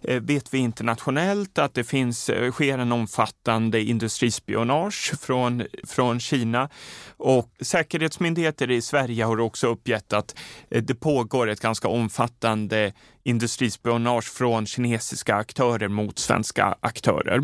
[0.01, 6.69] eh, vet vi internationellt att det finns, sker en omfattande industrispionage från, från Kina
[7.17, 10.35] och säkerhetsmyndigheter i Sverige har också uppgett att
[10.69, 17.41] det pågår ett ganska omfattande industrispionage från kinesiska aktörer mot svenska aktörer.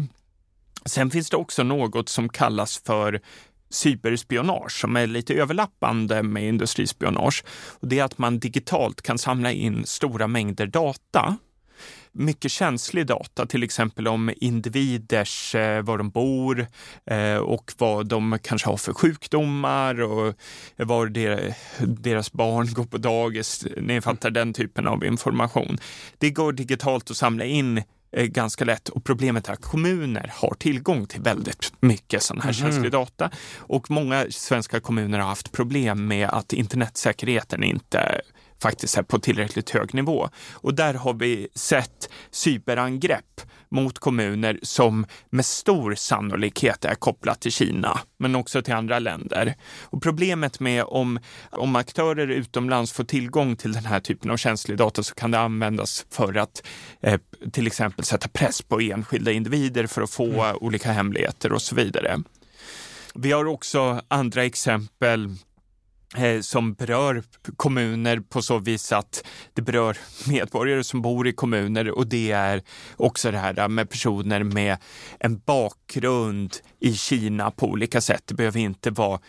[0.86, 3.22] Sen finns det också något som kallas för
[3.70, 7.44] cyberspionage som är lite överlappande med industrispionage.
[7.80, 11.38] Och det är att man digitalt kan samla in stora mängder data
[12.16, 16.68] mycket känslig data, till exempel om individers, eh, var de bor
[17.06, 20.36] eh, och vad de kanske har för sjukdomar och
[20.76, 21.08] var
[21.86, 23.66] deras barn går på dagis.
[23.78, 25.78] Ni fattar den typen av information.
[26.18, 27.84] Det går digitalt att samla in
[28.24, 32.54] ganska lätt och problemet är att kommuner har tillgång till väldigt mycket sån här mm.
[32.54, 38.22] känslig data och många svenska kommuner har haft problem med att internetsäkerheten inte
[38.60, 40.30] faktiskt är på tillräckligt hög nivå.
[40.52, 47.52] Och där har vi sett cyberangrepp mot kommuner som med stor sannolikhet är kopplat till
[47.52, 49.56] Kina, men också till andra länder.
[49.82, 51.20] Och problemet med om,
[51.52, 55.40] om aktörer utomlands får tillgång till den här typen av känslig data så kan det
[55.40, 56.68] användas för att
[57.02, 57.20] eh,
[57.52, 60.58] till exempel sätta press på enskilda individer för att få mm.
[60.62, 62.22] olika hemligheter och så vidare.
[63.16, 65.30] Vi har också andra exempel
[66.18, 67.24] Eh, som berör
[67.58, 69.98] kommuner på så vis att det berör
[70.28, 72.64] medborgare som bor i kommuner och det är
[72.96, 74.78] också det här med personer med
[75.20, 78.24] en bakgrund i Kina på olika sätt.
[78.26, 79.20] Det behöver inte vara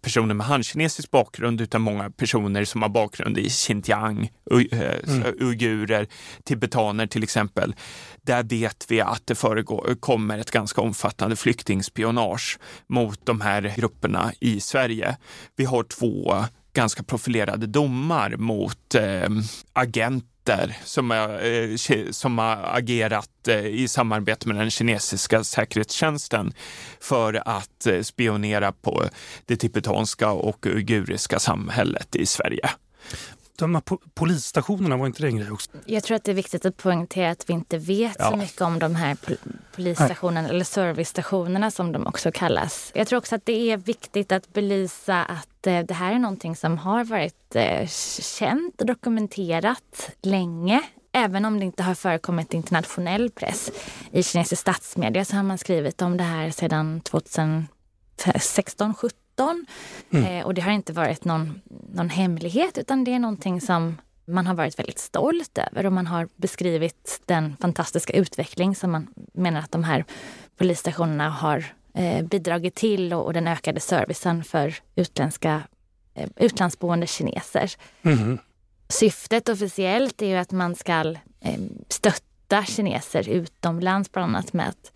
[0.00, 5.34] personer med hankinesisk bakgrund utan många personer som har bakgrund i Xinjiang, eh, mm.
[5.40, 6.06] uigurer,
[6.44, 7.74] tibetaner till exempel.
[8.22, 14.60] Där vet vi att det förekommer ett ganska omfattande flyktingspionage mot de här grupperna i
[14.60, 15.16] Sverige.
[15.56, 19.28] Vi har två ganska profilerade domar mot eh,
[19.72, 26.52] agenter som, eh, som har agerat eh, i samarbete med den kinesiska säkerhetstjänsten
[27.00, 29.04] för att eh, spionera på
[29.46, 32.70] det tibetanska och uiguriska samhället i Sverige
[33.58, 33.82] de här
[34.14, 35.70] polisstationerna, var inte det en grej också?
[35.86, 38.30] Jag tror att det är viktigt att poängtera att vi inte vet ja.
[38.30, 39.16] så mycket om de här
[39.74, 42.92] polisstationerna eller servicestationerna som de också kallas.
[42.94, 46.56] Jag tror också att det är viktigt att belysa att eh, det här är någonting
[46.56, 47.88] som har varit eh,
[48.38, 50.82] känt och dokumenterat länge.
[51.12, 53.70] Även om det inte har förekommit internationell press.
[54.10, 59.18] I kinesisk statsmedia så har man skrivit om det här sedan 2016, 17
[60.10, 60.24] Mm.
[60.24, 61.60] Eh, och det har inte varit någon,
[61.94, 63.96] någon hemlighet utan det är någonting som
[64.28, 69.06] man har varit väldigt stolt över och man har beskrivit den fantastiska utveckling som man
[69.32, 70.04] menar att de här
[70.56, 75.62] polisstationerna har eh, bidragit till och, och, den ökade servicen för utländska,
[76.14, 77.72] eh, utlandsboende kineser.
[78.02, 78.38] Mm.
[78.88, 84.92] Syftet officiellt är ju att man ska eh, stötta kineser utomlands bland annat med att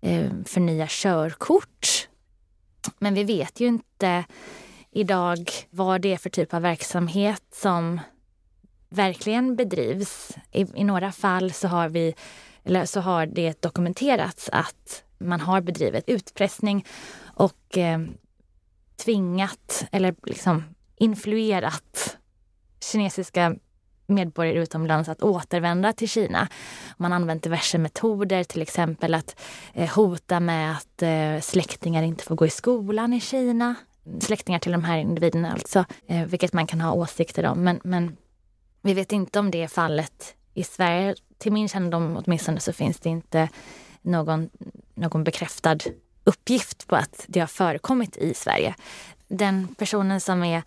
[0.00, 2.07] eh, förnya körkort
[2.98, 4.24] men vi vet ju inte
[4.90, 8.00] idag vad det är för typ av verksamhet som
[8.88, 10.36] verkligen bedrivs.
[10.52, 12.14] I, i några fall så har, vi,
[12.64, 16.86] eller så har det dokumenterats att man har bedrivit utpressning
[17.34, 18.00] och eh,
[18.96, 20.64] tvingat eller liksom
[20.96, 22.16] influerat
[22.80, 23.56] kinesiska
[24.08, 26.48] medborgare utomlands att återvända till Kina.
[26.96, 29.40] Man har använt diverse metoder, till exempel att
[29.74, 33.74] eh, hota med att eh, släktingar inte får gå i skolan i Kina.
[34.20, 37.64] Släktingar till de här individerna alltså, eh, vilket man kan ha åsikter om.
[37.64, 38.16] Men, men
[38.82, 41.14] vi vet inte om det är fallet i Sverige.
[41.38, 43.48] Till min kännedom åtminstone så finns det inte
[44.02, 44.50] någon,
[44.94, 45.78] någon bekräftad
[46.24, 48.74] uppgift på att det har förekommit i Sverige.
[49.28, 50.62] Den personen som är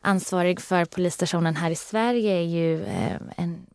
[0.00, 3.66] ansvarig för polisstationen här i Sverige är ju eh, en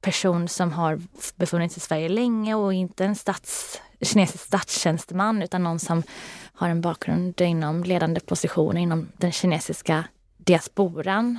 [0.00, 1.00] person som har
[1.36, 6.02] befunnit sig i Sverige länge och inte en stats, kinesisk statstjänsteman utan någon som
[6.52, 10.04] har en bakgrund inom ledande positioner inom den kinesiska
[10.36, 11.38] diasporan.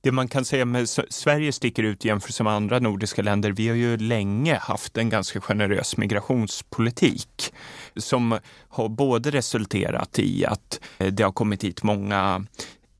[0.00, 3.50] Det man kan säga med Sverige sticker ut jämfört med andra nordiska länder.
[3.50, 7.52] Vi har ju länge haft en ganska generös migrationspolitik
[7.96, 12.46] som har både resulterat i att eh, det har kommit hit många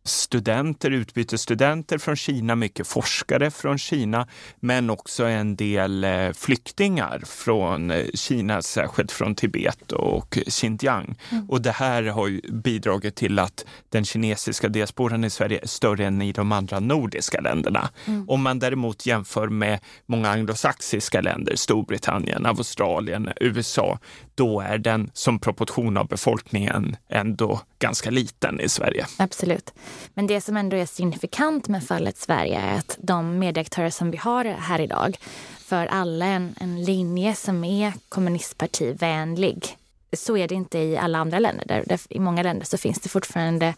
[0.08, 4.26] studenter, utbytesstudenter från Kina, mycket forskare från Kina,
[4.60, 11.14] men också en del eh, flyktingar från eh, Kina, särskilt från Tibet och Xinjiang.
[11.30, 11.50] Mm.
[11.50, 16.22] Och det här har bidragit till att den kinesiska diasporan i Sverige är större än
[16.22, 17.88] i de andra nordiska länderna.
[18.06, 18.28] Mm.
[18.28, 23.98] Om man däremot jämför med många anglosaxiska länder, Storbritannien, Australien, USA,
[24.34, 29.06] då är den som proportion av befolkningen ändå ganska liten i Sverige.
[29.16, 29.74] Absolut.
[30.14, 34.16] Men det som ändå är signifikant med fallet Sverige är att de medieaktörer som vi
[34.16, 35.18] har här idag
[35.58, 39.76] för alla en, en linje som är kommunistpartivänlig.
[40.12, 41.64] Så är det inte i alla andra länder.
[41.66, 43.74] Där, där I många länder så finns det fortfarande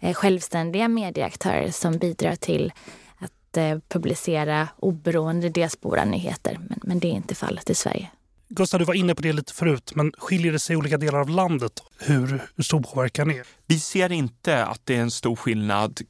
[0.00, 2.72] eh, självständiga medieaktörer som bidrar till
[3.18, 6.58] att eh, publicera oberoende diasporanyheter.
[6.68, 8.10] Men, men det är inte fallet i Sverige.
[8.52, 11.20] Gustav, du var inne på det lite förut, men skiljer det sig i olika delar
[11.20, 13.46] av landet hur, hur stor påverkan är?
[13.66, 16.00] Vi ser inte att det är en stor skillnad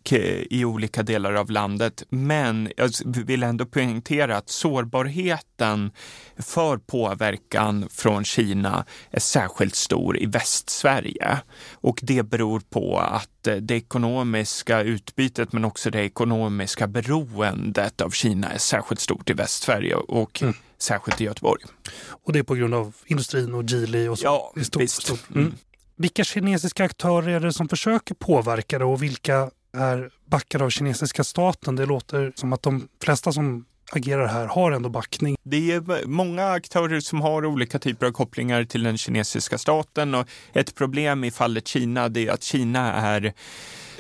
[0.51, 5.91] i olika delar av landet, men jag vill ändå poängtera att sårbarheten
[6.39, 11.39] för påverkan från Kina är särskilt stor i Västsverige.
[11.73, 18.49] Och det beror på att det ekonomiska utbytet men också det ekonomiska beroendet av Kina
[18.49, 20.55] är särskilt stort i Västsverige och mm.
[20.79, 21.63] särskilt i Göteborg.
[22.09, 24.25] Och det är på grund av industrin och Geely och så?
[24.25, 25.03] Ja, stort, visst.
[25.03, 25.31] Stort.
[25.31, 25.43] Mm.
[25.43, 25.55] mm.
[25.97, 31.25] Vilka kinesiska aktörer är det som försöker påverka det och vilka är backade av kinesiska
[31.25, 31.77] staten?
[31.77, 35.37] Det låter som att de flesta som agerar här har ändå backning.
[35.43, 40.29] Det är många aktörer som har olika typer av kopplingar till den kinesiska staten och
[40.53, 43.33] ett problem i fallet Kina det är att Kina är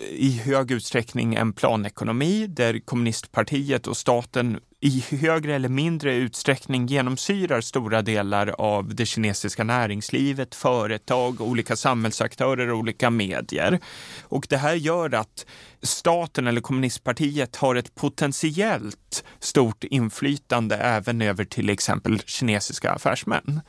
[0.08, 7.60] i hög utsträckning en planekonomi där kommunistpartiet och staten i högre eller mindre utsträckning genomsyrar
[7.60, 13.78] stora delar av det kinesiska näringslivet, företag, olika samhällsaktörer och olika medier.
[14.22, 15.46] Och det här gör att
[15.82, 23.60] staten eller kommunistpartiet har ett potentiellt stort inflytande även över till exempel kinesiska affärsmän.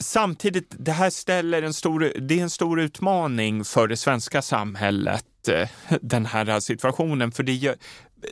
[0.00, 5.48] Samtidigt, det här ställer en stor, det är en stor utmaning för det svenska samhället,
[5.48, 5.68] eh,
[6.00, 7.76] den här situationen, för det gör,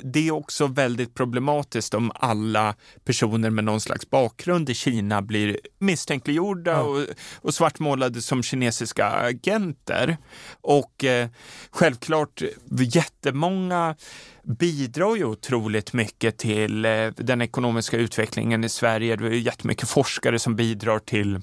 [0.03, 5.61] det är också väldigt problematiskt om alla personer med någon slags bakgrund i Kina blir
[5.79, 6.81] misstänkliggjorda ja.
[6.81, 7.05] och,
[7.35, 10.17] och svartmålade som kinesiska agenter.
[10.61, 11.29] Och eh,
[11.71, 12.43] självklart,
[12.79, 13.97] jättemånga
[14.43, 19.17] bidrar ju otroligt mycket till eh, den ekonomiska utvecklingen i Sverige.
[19.17, 21.41] Det är jättemycket forskare som bidrar till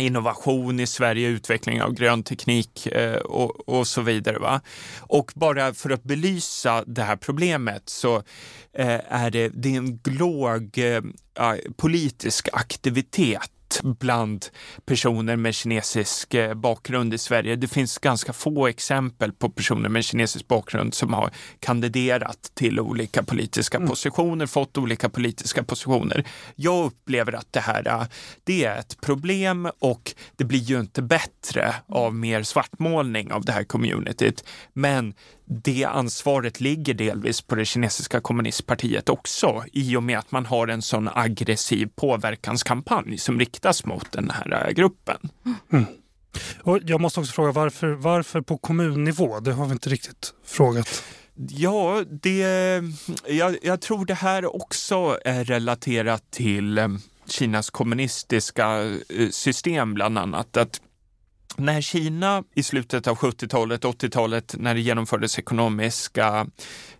[0.00, 4.38] innovation i Sverige, utveckling av grön teknik eh, och, och, så vidare.
[4.38, 4.60] Va?
[5.00, 8.16] Och bara för att belysa det här problemet så
[8.72, 11.02] eh, är det, det är en låg eh,
[11.76, 13.50] politisk aktivitet
[13.82, 14.46] bland
[14.84, 17.56] personer med kinesisk eh, bakgrund i Sverige.
[17.56, 23.22] Det finns ganska få exempel på personer med kinesisk bakgrund som har kandiderat till olika
[23.22, 23.88] politiska mm.
[23.88, 26.24] positioner, fått olika politiska positioner.
[26.56, 28.02] Jag upplever att det här eh,
[28.44, 33.52] det är ett problem och det blir ju inte bättre av mer svartmålning av det
[33.52, 34.44] här communityt.
[34.72, 35.14] Men
[35.50, 40.68] det ansvaret ligger delvis på det kinesiska kommunistpartiet också i och med att man har
[40.68, 45.16] en sån aggressiv påverkanskampanj som riktas mot den här äh, gruppen.
[45.72, 45.84] Mm.
[46.62, 49.40] Och jag måste också fråga varför, varför på kommunnivå?
[49.40, 51.04] Det har vi inte riktigt frågat.
[51.48, 52.82] Ja, det,
[53.28, 56.88] jag, jag tror det här också är relaterat till äh,
[57.26, 60.56] Kinas kommunistiska äh, system bland annat.
[60.56, 60.80] Att
[61.60, 66.46] när Kina i slutet av 70-talet, 80-talet, när det genomfördes ekonomiska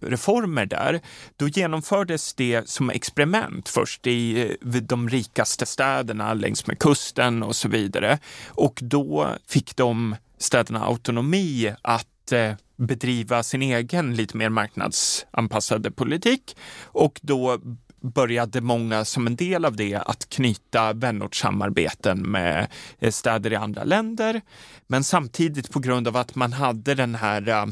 [0.01, 1.01] reformer där,
[1.37, 7.57] då genomfördes det som experiment först i eh, de rikaste städerna längs med kusten och
[7.57, 8.19] så vidare.
[8.49, 16.57] Och då fick de städerna autonomi att eh, bedriva sin egen lite mer marknadsanpassade politik
[16.85, 17.61] och då
[18.01, 22.67] började många som en del av det att knyta vänortssamarbeten med
[22.99, 24.41] eh, städer i andra länder.
[24.87, 27.67] Men samtidigt på grund av att man hade den här eh,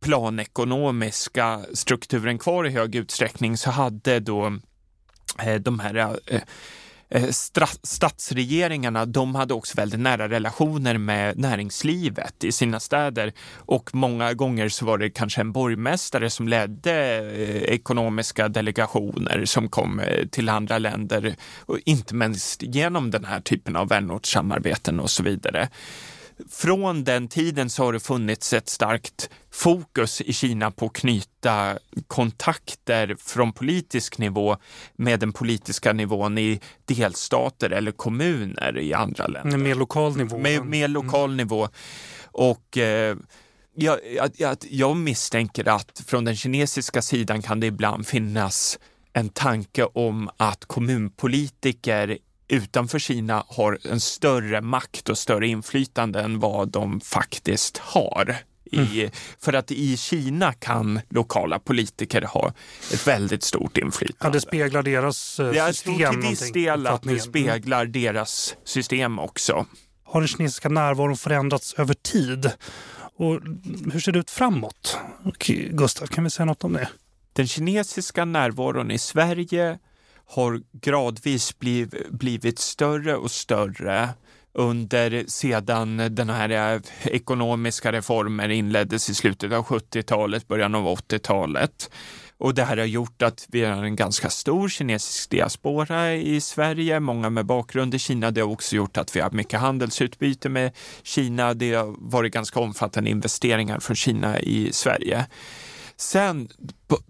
[0.00, 4.46] planekonomiska strukturen kvar i hög utsträckning så hade då
[5.44, 6.18] eh, de här
[7.08, 7.28] Eh,
[7.82, 13.32] statsregeringarna, de hade också väldigt nära relationer med näringslivet i sina städer.
[13.54, 19.68] Och många gånger så var det kanske en borgmästare som ledde eh, ekonomiska delegationer som
[19.68, 21.36] kom eh, till andra länder.
[21.58, 25.68] Och inte minst genom den här typen av vänortssamarbeten och så vidare
[26.50, 31.78] från den tiden så har det funnits ett starkt fokus i Kina på att knyta
[32.06, 34.56] kontakter från politisk nivå
[34.96, 39.58] med den politiska nivån i delstater eller kommuner i andra länder.
[39.58, 40.38] Mer lokal nivå.
[40.38, 41.36] Med, mer lokal mm.
[41.36, 41.68] nivå.
[42.24, 43.16] Och eh,
[43.74, 43.98] jag,
[44.36, 48.78] jag, jag misstänker att från den kinesiska sidan kan det ibland finnas
[49.12, 52.18] en tanke om att kommunpolitiker
[52.48, 58.36] utanför Kina har en större makt och större inflytande än vad de faktiskt har.
[58.70, 59.10] I, mm.
[59.40, 62.52] För att i Kina kan lokala politiker ha
[62.92, 64.16] ett väldigt stort inflytande.
[64.22, 66.20] Ja, det speglar deras eh, Jag system.
[66.20, 67.92] Till viss del att det speglar mm.
[67.92, 69.66] deras system också.
[70.04, 72.50] Har den kinesiska närvaron förändrats över tid?
[73.18, 73.40] Och
[73.92, 74.98] hur ser det ut framåt?
[75.70, 76.88] Gustav, kan vi säga något om det?
[77.32, 79.78] Den kinesiska närvaron i Sverige
[80.26, 84.08] har gradvis bliv, blivit större och större
[84.56, 91.90] under sedan den här eh, ekonomiska reformen inleddes i slutet av 70-talet, början av 80-talet.
[92.38, 97.00] Och det här har gjort att vi har en ganska stor kinesisk diaspora i Sverige,
[97.00, 98.30] många med bakgrund i Kina.
[98.30, 100.72] Det har också gjort att vi har mycket handelsutbyte med
[101.02, 101.54] Kina.
[101.54, 105.26] Det har varit ganska omfattande investeringar från Kina i Sverige.
[105.98, 106.48] Sen,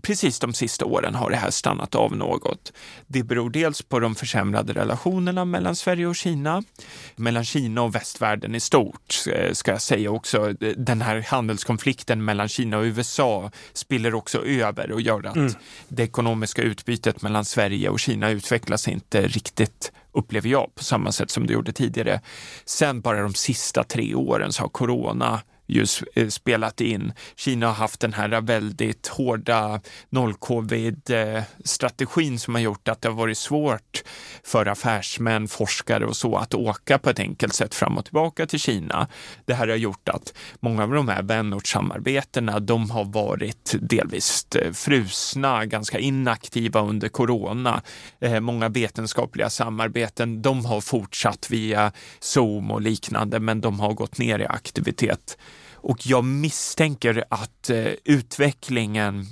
[0.03, 2.72] precis de sista åren har det här stannat av något.
[3.07, 6.62] Det beror dels på de försämrade relationerna mellan Sverige och Kina,
[7.16, 10.53] mellan Kina och västvärlden i stort, eh, ska jag säga också.
[10.76, 15.53] Den här handelskonflikten mellan Kina och USA spiller också över och gör att mm.
[15.89, 21.30] det ekonomiska utbytet mellan Sverige och Kina utvecklas inte riktigt upplever jag, på samma sätt
[21.30, 22.20] som det gjorde tidigare.
[22.64, 27.12] Sen bara de sista tre åren så har corona ju eh, spelat in.
[27.37, 33.39] Kina har haft den här väldigt hårda noll-covid-strategin som har gjort att det har varit
[33.39, 34.03] svårt
[34.45, 38.61] för affärsmän, forskare och så att åka på ett enkelt sätt fram och tillbaka till
[38.61, 39.09] Kina.
[39.45, 44.73] Det här har gjort att många av de här vänortssamarbetena, de har varit delvis eh,
[44.73, 47.83] frusna, ganska inaktiva under corona.
[48.21, 54.19] Eh, många vetenskapliga samarbeten, de har fortsatt via Zoom och liknande, men de har gått
[54.19, 55.37] ner i aktivitet.
[55.89, 59.26] Och jag misstänker att eh, utvecklingen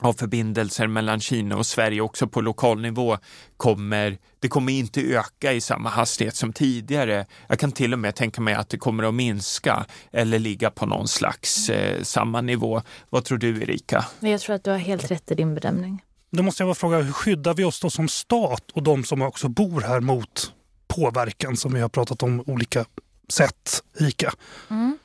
[0.00, 3.18] av förbindelser mellan Kina och Sverige också på lokal nivå
[3.56, 7.26] kommer, det kommer inte öka i samma hastighet som tidigare.
[7.48, 10.86] Jag kan till och med tänka mig att det kommer att minska eller ligga på
[10.86, 12.82] någon slags eh, samma nivå.
[13.10, 14.04] Vad tror du Erika?
[14.20, 16.02] Jag tror att du har helt rätt i din bedömning.
[16.30, 19.22] Då måste jag bara fråga, hur skyddar vi oss då som stat och de som
[19.22, 20.52] också bor här mot
[20.88, 22.84] påverkan som vi har pratat om olika
[23.28, 24.32] sätt, Ika?
[24.70, 24.98] Mm.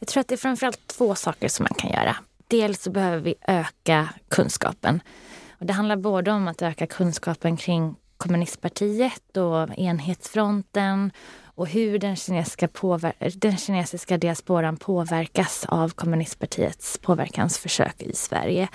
[0.00, 2.16] Jag tror att det är framförallt två saker som man kan göra.
[2.48, 5.00] Dels så behöver vi öka kunskapen.
[5.50, 11.12] Och det handlar både om att öka kunskapen kring kommunistpartiet och enhetsfronten
[11.44, 12.68] och hur den kinesiska,
[13.34, 18.68] den kinesiska diasporan påverkas av kommunistpartiets påverkansförsök i Sverige.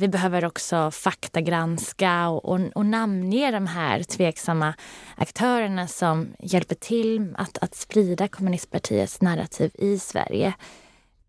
[0.00, 4.74] Vi behöver också faktagranska och, och, och namnge de här tveksamma
[5.16, 10.54] aktörerna som hjälper till att, att sprida kommunistpartiets narrativ i Sverige.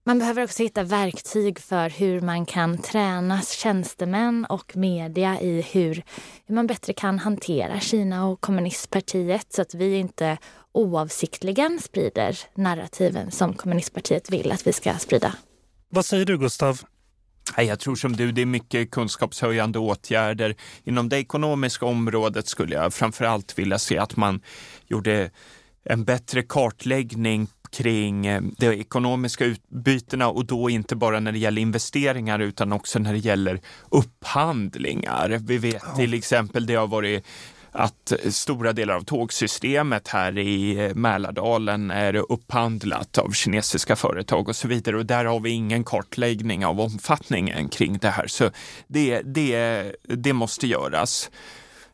[0.03, 6.03] Man behöver också hitta verktyg för hur man kan träna tjänstemän och media i hur,
[6.45, 10.37] hur man bättre kan hantera Kina och kommunistpartiet så att vi inte
[10.71, 15.35] oavsiktligen sprider narrativen som kommunistpartiet vill att vi ska sprida.
[15.89, 16.81] Vad säger du Gustav?
[17.57, 20.55] Jag tror som du, det är mycket kunskapshöjande åtgärder.
[20.83, 24.41] Inom det ekonomiska området skulle jag framför allt vilja se att man
[24.87, 25.31] gjorde
[25.83, 31.61] en bättre kartläggning kring eh, de ekonomiska utbytena och då inte bara när det gäller
[31.61, 35.39] investeringar utan också när det gäller upphandlingar.
[35.41, 37.25] Vi vet till exempel det har varit
[37.71, 44.67] att stora delar av tågsystemet här i Mälardalen är upphandlat av kinesiska företag och så
[44.67, 48.27] vidare och där har vi ingen kartläggning av omfattningen kring det här.
[48.27, 48.51] Så
[48.87, 51.31] det, det, det måste göras.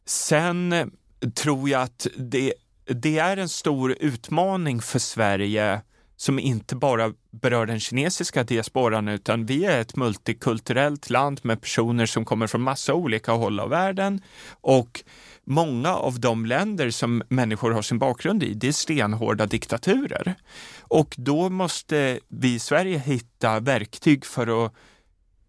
[0.06, 0.92] Sen
[1.36, 2.54] tror jag att det,
[2.86, 5.82] det är en stor utmaning för Sverige
[6.18, 12.06] som inte bara berör den kinesiska diasporan utan vi är ett multikulturellt land med personer
[12.06, 14.22] som kommer från massa olika håll av världen
[14.62, 15.04] och
[15.46, 20.36] många av de länder som människor har sin bakgrund i, det är stenhårda diktaturer.
[20.82, 24.74] Och då måste vi i Sverige hitta verktyg för att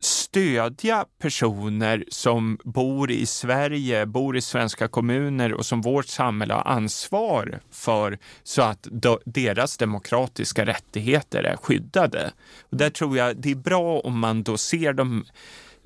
[0.00, 6.62] stödja personer som bor i Sverige, bor i svenska kommuner och som vårt samhälle har
[6.62, 8.88] ansvar för så att
[9.24, 12.32] deras demokratiska rättigheter är skyddade.
[12.70, 15.24] Och där tror jag det är bra om man då ser dem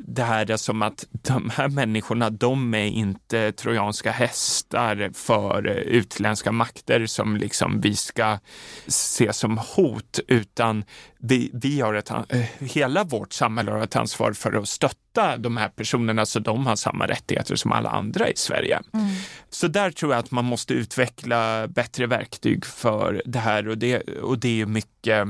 [0.06, 6.52] det här är som att de här människorna, de är inte trojanska hästar för utländska
[6.52, 8.38] makter som liksom vi ska
[8.86, 10.84] se som hot, utan
[11.18, 12.10] vi, vi har ett,
[12.58, 16.76] hela vårt samhälle har ett ansvar för att stötta de här personerna så de har
[16.76, 18.80] samma rättigheter som alla andra i Sverige.
[18.92, 19.06] Mm.
[19.50, 24.00] Så där tror jag att man måste utveckla bättre verktyg för det här och det,
[24.00, 25.26] och det är mycket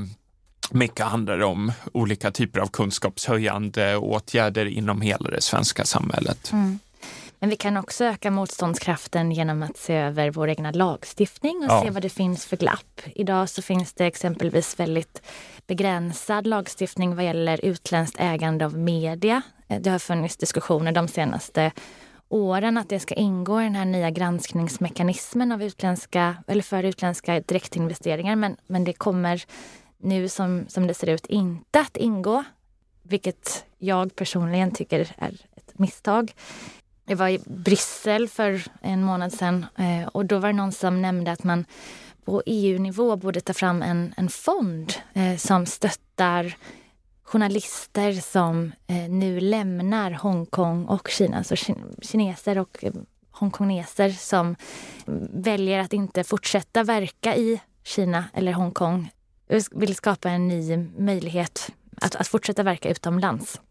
[0.73, 6.51] mycket handlar om olika typer av kunskapshöjande åtgärder inom hela det svenska samhället.
[6.51, 6.79] Mm.
[7.39, 11.81] Men vi kan också öka motståndskraften genom att se över vår egna lagstiftning och ja.
[11.83, 13.01] se vad det finns för glapp.
[13.15, 15.21] Idag så finns det exempelvis väldigt
[15.67, 19.41] begränsad lagstiftning vad gäller utländskt ägande av media.
[19.79, 21.71] Det har funnits diskussioner de senaste
[22.29, 27.39] åren att det ska ingå i den här nya granskningsmekanismen av utländska, eller för utländska
[27.39, 28.35] direktinvesteringar.
[28.35, 29.43] Men, men det kommer
[30.01, 32.43] nu som, som det ser ut inte att ingå,
[33.03, 36.33] vilket jag personligen tycker är ett misstag.
[37.05, 41.01] Jag var i Bryssel för en månad sedan eh, och då var det någon som
[41.01, 41.65] nämnde att man
[42.25, 46.55] på EU-nivå borde ta fram en, en fond eh, som stöttar
[47.23, 51.55] journalister som eh, nu lämnar Hongkong och Kina, alltså
[52.01, 52.83] kineser och
[53.31, 54.55] hongkongneser som
[55.33, 59.11] väljer att inte fortsätta verka i Kina eller Hongkong
[59.71, 61.71] vill skapa en ny möjlighet
[62.01, 63.61] att, att fortsätta verka utomlands.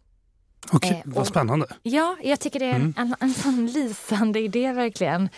[0.73, 1.67] Okej, okay, eh, vad spännande.
[1.83, 2.95] Ja, jag tycker det är mm.
[2.97, 5.29] en, en sån lysande idé verkligen.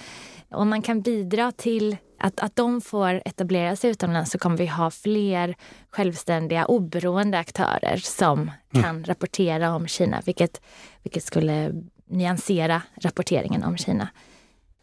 [0.50, 4.66] Om man kan bidra till att, att de får etablera sig utomlands så kommer vi
[4.66, 5.54] ha fler
[5.90, 8.82] självständiga, oberoende aktörer som mm.
[8.82, 10.60] kan rapportera om Kina, vilket,
[11.02, 11.72] vilket skulle
[12.06, 14.08] nyansera rapporteringen om Kina.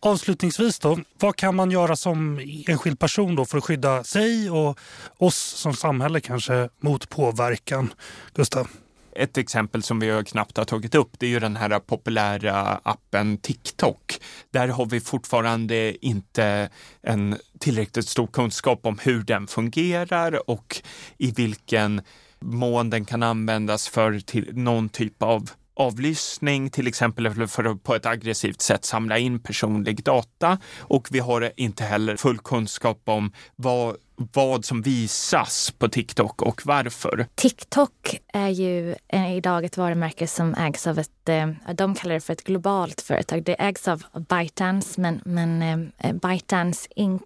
[0.02, 4.80] Avslutningsvis då, vad kan man göra som enskild person då för att skydda sig och
[5.18, 7.93] oss som samhälle kanske mot påverkan?
[8.34, 8.68] Gustav?
[9.16, 13.38] Ett exempel som vi knappt har tagit upp det är ju den här populära appen
[13.38, 14.20] TikTok.
[14.52, 16.70] Där har vi fortfarande inte
[17.02, 20.82] en tillräckligt stor kunskap om hur den fungerar och
[21.18, 22.02] i vilken
[22.39, 27.95] mån den kan användas för till någon typ av avlyssning, till exempel för att på
[27.95, 30.57] ett aggressivt sätt samla in personlig data.
[30.80, 33.95] Och vi har inte heller full kunskap om vad
[34.34, 37.27] vad som visas på TikTok och varför.
[37.36, 42.21] TikTok är ju eh, idag ett varumärke som ägs av ett, eh, de kallar det
[42.21, 43.43] för ett globalt företag.
[43.43, 45.61] Det ägs av ByteDance, men, men
[45.97, 47.21] eh, ByteDance Inc,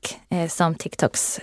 [0.50, 1.40] som TikToks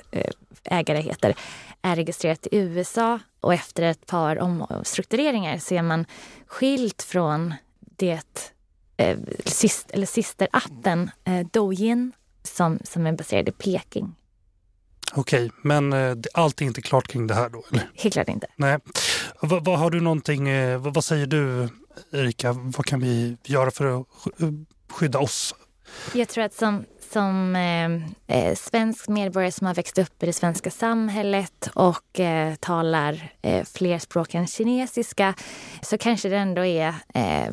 [0.65, 1.35] ägare heter,
[1.83, 6.07] är registrerat i USA och efter ett par omstruktureringar så är man
[6.47, 8.53] skilt från det
[8.97, 14.15] eh, sist, eller systerappen eh, Douyin som, som är baserad i Peking.
[15.15, 17.65] Okej, men eh, allt är inte klart kring det här då?
[17.71, 17.91] Eller?
[17.95, 18.47] Helt klart inte.
[18.57, 18.79] Nej.
[19.41, 21.69] Vad, vad har du någonting, eh, vad, vad, säger du
[22.13, 24.07] Erika, vad kan vi göra för att
[24.91, 25.55] skydda oss?
[26.15, 30.33] Jag tror att som, som eh, eh, svensk medborgare som har växt upp i det
[30.33, 35.35] svenska samhället och eh, talar eh, fler språk än kinesiska
[35.83, 37.53] så kanske det ändå är eh,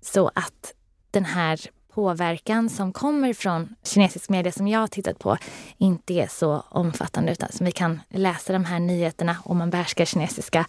[0.00, 0.74] så att
[1.10, 1.60] den här
[1.94, 5.36] påverkan som kommer från kinesisk media som jag har tittat på
[5.78, 10.04] inte är så omfattande utan som vi kan läsa de här nyheterna om man behärskar
[10.04, 10.66] kinesiska.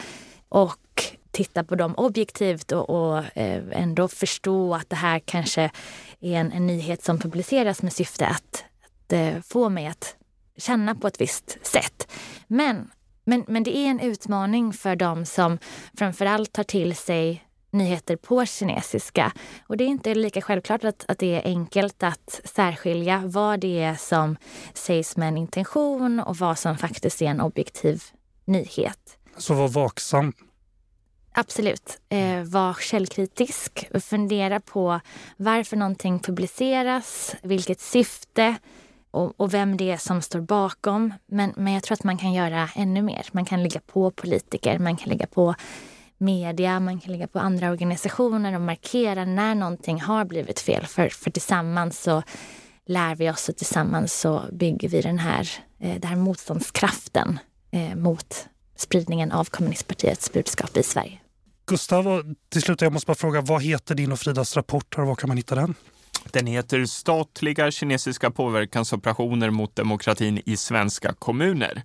[0.50, 5.62] Och titta på dem objektivt och, och eh, ändå förstå att det här kanske
[6.20, 10.16] är en, en nyhet som publiceras med syfte att, att eh, få mig att
[10.58, 12.12] känna på ett visst sätt.
[12.48, 12.92] Men,
[13.26, 15.58] men, men det är en utmaning för dem som
[15.98, 19.32] framförallt tar till sig nyheter på kinesiska.
[19.68, 23.82] Och det är inte lika självklart att, att det är enkelt att särskilja vad det
[23.82, 24.38] är som
[24.74, 28.04] sägs med en intention och vad som faktiskt är en objektiv
[28.46, 29.18] nyhet.
[29.38, 30.34] Så var vaksam.
[31.40, 32.02] Absolut.
[32.10, 33.88] Eh, var källkritisk.
[34.02, 35.00] Fundera på
[35.38, 38.56] varför någonting publiceras, vilket syfte
[39.12, 41.14] och, och, vem det är som står bakom.
[41.26, 43.26] Men, men jag tror att man kan göra ännu mer.
[43.32, 45.56] Man kan ligga på politiker, man kan lägga på
[46.18, 50.86] media, man kan lägga på andra organisationer och markera när någonting har blivit fel.
[50.86, 52.24] För, för tillsammans så
[52.86, 57.40] lär vi oss och tillsammans så bygger vi den här, eh, den här motståndskraften
[57.72, 61.20] eh, mot spridningen av kommunistpartiets budskap i Sverige.
[61.70, 65.16] Gustav, till slut jag måste bara fråga, vad heter din och Fridas rapport och var
[65.16, 65.76] kan man hitta den?
[66.32, 71.84] Den heter Statliga kinesiska påverkansoperationer mot demokratin i svenska kommuner.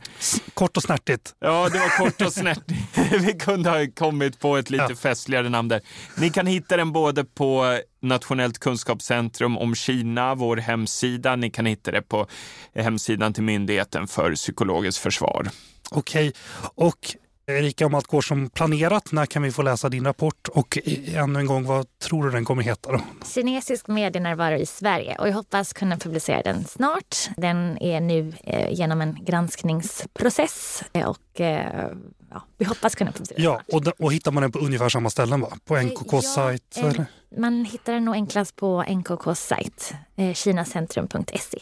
[0.55, 1.35] Kort och snärtigt.
[1.39, 2.81] Ja, det var kort och snärtigt.
[3.21, 4.97] Vi kunde ha kommit på ett lite ja.
[4.97, 5.81] festligare namn där.
[6.19, 11.37] Ni kan hitta den både på Nationellt kunskapscentrum om Kina, vår hemsida.
[11.37, 12.27] Ni kan hitta det på
[12.75, 15.51] hemsidan till Myndigheten för psykologiskt försvar.
[15.91, 16.33] Okej,
[16.75, 17.17] och
[17.47, 20.49] Erika, om allt går som planerat, när kan vi få läsa din rapport?
[20.49, 22.93] Och ännu en gång, vad tror du den kommer heta?
[22.93, 23.01] Då?
[23.35, 27.17] Kinesisk medienärvaro i Sverige och jag hoppas kunna publicera den snart.
[27.37, 31.89] Den är nu eh, genom en granskningsprocess eh, och eh,
[32.31, 35.11] ja, vi hoppas kunna publicera den Ja, och, och hittar man den på ungefär samma
[35.11, 35.53] ställen va?
[35.65, 36.77] På NKKs sajt?
[36.77, 37.01] Ja, eh,
[37.39, 41.59] man hittar den nog enklast på NKKs sajt, eh, kinacentrum.se.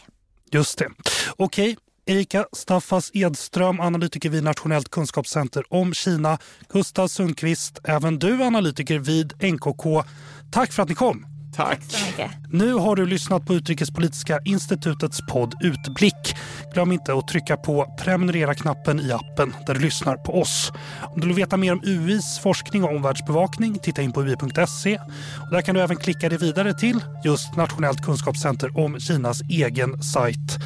[0.51, 0.89] Just det.
[1.37, 6.37] Okej, Erika Staffas Edström, analytiker vid Nationellt kunskapscenter om Kina.
[6.73, 10.03] Gustav Sundqvist, även du analytiker vid NKK.
[10.51, 11.25] Tack för att ni kom.
[11.55, 11.79] Tack.
[12.51, 16.35] Nu har du lyssnat på Utrikespolitiska institutets podd Utblick.
[16.73, 20.71] Glöm inte att trycka på prenumerera-knappen i appen där du lyssnar på oss.
[21.01, 24.99] Om du vill veta mer om UIs forskning och omvärldsbevakning, titta in på ui.se.
[25.51, 30.59] Där kan du även klicka dig vidare till just Nationellt kunskapscenter om Kinas egen sajt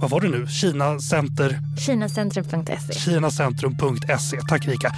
[0.00, 0.46] vad var det nu?
[0.46, 1.58] Kina Center...
[1.78, 2.92] Kinacentrum.se.
[2.92, 4.40] Kinacentrum.se.
[4.48, 4.92] Tack Rika.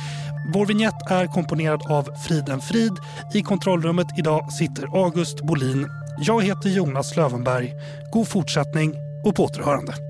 [0.54, 2.92] Vår vignett är komponerad av Friden Frid.
[3.34, 5.88] I kontrollrummet idag sitter August Bolin.
[6.18, 7.72] Jag heter Jonas Lövenberg.
[8.12, 8.94] God fortsättning
[9.24, 10.09] och på återhörande.